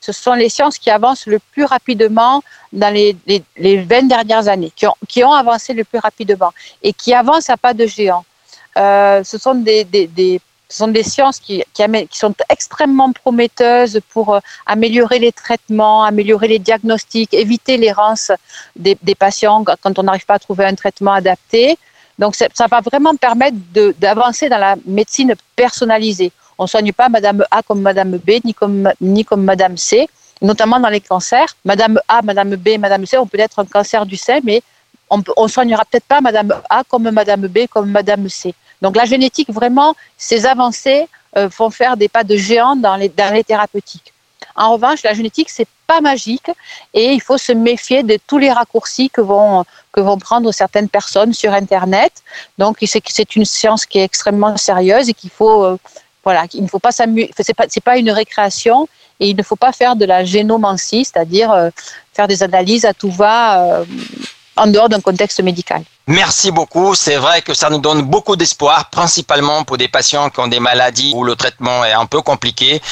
Ce 0.00 0.12
sont 0.12 0.34
les 0.34 0.50
sciences 0.50 0.76
qui 0.76 0.90
avancent 0.90 1.26
le 1.26 1.38
plus 1.38 1.64
rapidement 1.64 2.42
dans 2.74 2.92
les, 2.92 3.16
les, 3.26 3.42
les 3.56 3.78
20 3.78 4.02
dernières 4.02 4.48
années, 4.48 4.70
qui 5.06 5.24
ont, 5.24 5.32
avancé 5.32 5.72
le 5.72 5.84
plus 5.84 5.98
rapidement 5.98 6.52
et 6.82 6.92
qui 6.92 7.14
avancent 7.14 7.48
à 7.48 7.56
pas 7.56 7.72
de 7.72 7.86
géant. 7.86 8.22
Euh, 8.76 9.24
ce 9.24 9.38
sont 9.38 9.54
des 9.54 9.86
ce 10.68 10.78
sont 10.78 10.88
des 10.88 11.02
sciences 11.02 11.38
qui, 11.38 11.62
sont 12.10 12.34
extrêmement 12.48 13.12
prometteuses 13.12 14.00
pour 14.10 14.34
euh, 14.34 14.40
améliorer 14.66 15.18
les 15.18 15.32
traitements, 15.32 16.04
améliorer 16.04 16.48
les 16.48 16.58
diagnostics, 16.58 17.34
éviter 17.34 17.76
l'errance 17.76 18.32
des, 18.76 18.96
patients 19.14 19.64
quand 19.64 19.98
on 19.98 20.02
n'arrive 20.02 20.26
pas 20.26 20.34
à 20.34 20.38
trouver 20.38 20.64
un 20.64 20.74
traitement 20.74 21.12
adapté. 21.12 21.78
Donc, 22.18 22.34
ça 22.36 22.66
va 22.70 22.80
vraiment 22.80 23.14
permettre 23.16 23.56
d'avancer 23.98 24.48
dans 24.48 24.58
la 24.58 24.76
médecine 24.86 25.34
personnalisée. 25.56 26.32
On 26.56 26.64
ne 26.64 26.68
soigne 26.68 26.92
pas 26.92 27.08
Madame 27.08 27.44
A 27.50 27.62
comme 27.62 27.82
Madame 27.82 28.16
B, 28.18 28.40
ni 28.44 28.54
comme, 28.54 28.90
ni 29.00 29.26
Madame 29.36 29.76
C, 29.76 30.08
notamment 30.40 30.78
dans 30.78 30.88
les 30.88 31.00
cancers. 31.00 31.56
Madame 31.64 32.00
A, 32.08 32.22
Madame 32.22 32.54
B, 32.56 32.78
Madame 32.78 33.04
C, 33.04 33.18
on 33.18 33.26
peut 33.26 33.40
être 33.40 33.58
un 33.58 33.64
cancer 33.64 34.06
du 34.06 34.16
sein, 34.16 34.38
mais 34.44 34.62
on 35.10 35.18
ne 35.18 35.48
soignera 35.48 35.84
peut-être 35.84 36.04
pas 36.06 36.20
Madame 36.20 36.54
A 36.70 36.82
comme 36.84 37.10
Madame 37.10 37.48
B, 37.48 37.66
comme 37.68 37.90
Madame 37.90 38.28
C. 38.28 38.54
Donc 38.84 38.96
la 38.96 39.06
génétique, 39.06 39.48
vraiment, 39.48 39.96
ces 40.18 40.44
avancées 40.44 41.08
euh, 41.38 41.48
font 41.48 41.70
faire 41.70 41.96
des 41.96 42.10
pas 42.10 42.22
de 42.22 42.36
géant 42.36 42.76
dans 42.76 42.96
les, 42.96 43.08
dans 43.08 43.32
les 43.32 43.42
thérapeutiques. 43.42 44.12
En 44.56 44.74
revanche, 44.74 45.02
la 45.02 45.14
génétique, 45.14 45.48
c'est 45.48 45.66
pas 45.86 46.02
magique 46.02 46.50
et 46.92 47.12
il 47.12 47.22
faut 47.22 47.38
se 47.38 47.52
méfier 47.52 48.02
de 48.02 48.18
tous 48.26 48.36
les 48.36 48.52
raccourcis 48.52 49.08
que 49.08 49.22
vont, 49.22 49.64
que 49.90 50.02
vont 50.02 50.18
prendre 50.18 50.52
certaines 50.52 50.90
personnes 50.90 51.32
sur 51.32 51.54
Internet. 51.54 52.12
Donc, 52.58 52.76
c'est 52.82 53.36
une 53.36 53.46
science 53.46 53.86
qui 53.86 54.00
est 54.00 54.04
extrêmement 54.04 54.54
sérieuse 54.58 55.08
et 55.08 55.14
qu'il 55.14 55.30
faut, 55.30 55.64
euh, 55.64 55.78
voilà, 56.22 56.44
il 56.52 56.62
ne 56.62 56.68
faut 56.68 56.78
pas 56.78 56.92
s'amuser. 56.92 57.30
C'est 57.40 57.54
pas, 57.54 57.64
pas 57.82 57.96
une 57.96 58.10
récréation 58.10 58.86
et 59.18 59.30
il 59.30 59.36
ne 59.36 59.42
faut 59.42 59.56
pas 59.56 59.72
faire 59.72 59.96
de 59.96 60.04
la 60.04 60.26
génomancie, 60.26 61.06
c'est-à-dire 61.06 61.50
euh, 61.50 61.70
faire 62.12 62.28
des 62.28 62.42
analyses 62.42 62.84
à 62.84 62.92
tout 62.92 63.10
va 63.10 63.82
en 64.56 64.66
dehors 64.66 64.90
d'un 64.90 65.00
contexte 65.00 65.40
médical. 65.40 65.82
Merci 66.06 66.50
beaucoup. 66.50 66.94
C'est 66.94 67.16
vrai 67.16 67.40
que 67.40 67.54
ça 67.54 67.70
nous 67.70 67.78
donne 67.78 68.02
beaucoup 68.02 68.36
d'espoir, 68.36 68.90
principalement 68.90 69.64
pour 69.64 69.78
des 69.78 69.88
patients 69.88 70.28
qui 70.28 70.38
ont 70.40 70.48
des 70.48 70.60
maladies 70.60 71.12
où 71.14 71.24
le 71.24 71.34
traitement 71.34 71.82
est 71.82 71.92
un 71.92 72.04
peu 72.04 72.20
compliqué. 72.20 72.82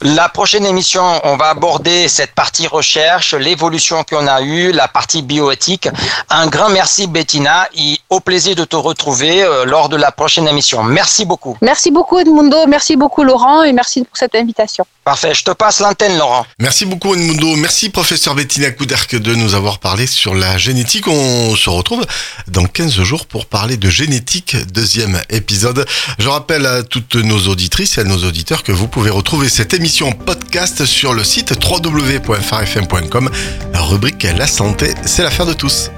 La 0.00 0.30
prochaine 0.30 0.64
émission, 0.64 1.02
on 1.24 1.36
va 1.36 1.50
aborder 1.50 2.08
cette 2.08 2.34
partie 2.34 2.66
recherche, 2.66 3.34
l'évolution 3.34 4.02
qu'on 4.02 4.26
a 4.26 4.40
eue, 4.40 4.72
la 4.72 4.88
partie 4.88 5.20
bioéthique. 5.20 5.88
Un 6.30 6.46
grand 6.46 6.70
merci 6.70 7.06
Bettina 7.06 7.68
et 7.76 7.98
au 8.08 8.20
plaisir 8.20 8.56
de 8.56 8.64
te 8.64 8.76
retrouver 8.76 9.42
euh, 9.42 9.66
lors 9.66 9.90
de 9.90 9.96
la 9.96 10.10
prochaine 10.10 10.48
émission. 10.48 10.82
Merci 10.82 11.26
beaucoup. 11.26 11.58
Merci 11.60 11.90
beaucoup 11.90 12.18
Edmundo, 12.18 12.66
merci 12.66 12.96
beaucoup 12.96 13.24
Laurent 13.24 13.62
et 13.62 13.74
merci 13.74 14.04
pour 14.04 14.16
cette 14.16 14.34
invitation. 14.34 14.86
Parfait, 15.04 15.34
je 15.34 15.44
te 15.44 15.50
passe 15.50 15.80
l'antenne 15.80 16.16
Laurent. 16.16 16.46
Merci 16.58 16.86
beaucoup 16.86 17.14
Edmundo, 17.14 17.56
merci 17.56 17.90
professeur 17.90 18.34
Bettina 18.34 18.70
Couderc 18.70 19.14
de 19.16 19.34
nous 19.34 19.54
avoir 19.54 19.80
parlé 19.80 20.06
sur 20.06 20.34
la 20.34 20.56
génétique. 20.56 21.08
On 21.08 21.54
se 21.56 21.68
retrouve 21.68 22.06
dans 22.54 22.64
15 22.64 23.02
jours 23.02 23.26
pour 23.26 23.46
parler 23.46 23.76
de 23.76 23.90
génétique, 23.90 24.56
deuxième 24.72 25.20
épisode. 25.28 25.84
Je 26.18 26.28
rappelle 26.28 26.66
à 26.66 26.82
toutes 26.82 27.16
nos 27.16 27.48
auditrices 27.48 27.98
et 27.98 28.02
à 28.02 28.04
nos 28.04 28.18
auditeurs 28.18 28.62
que 28.62 28.72
vous 28.72 28.88
pouvez 28.88 29.10
retrouver 29.10 29.48
cette 29.48 29.74
émission 29.74 30.12
podcast 30.12 30.86
sur 30.86 31.12
le 31.14 31.24
site 31.24 31.52
www.farfm.com. 31.62 33.30
rubrique 33.74 34.22
La 34.38 34.46
santé, 34.46 34.94
c'est 35.04 35.22
l'affaire 35.22 35.46
de 35.46 35.52
tous. 35.52 35.90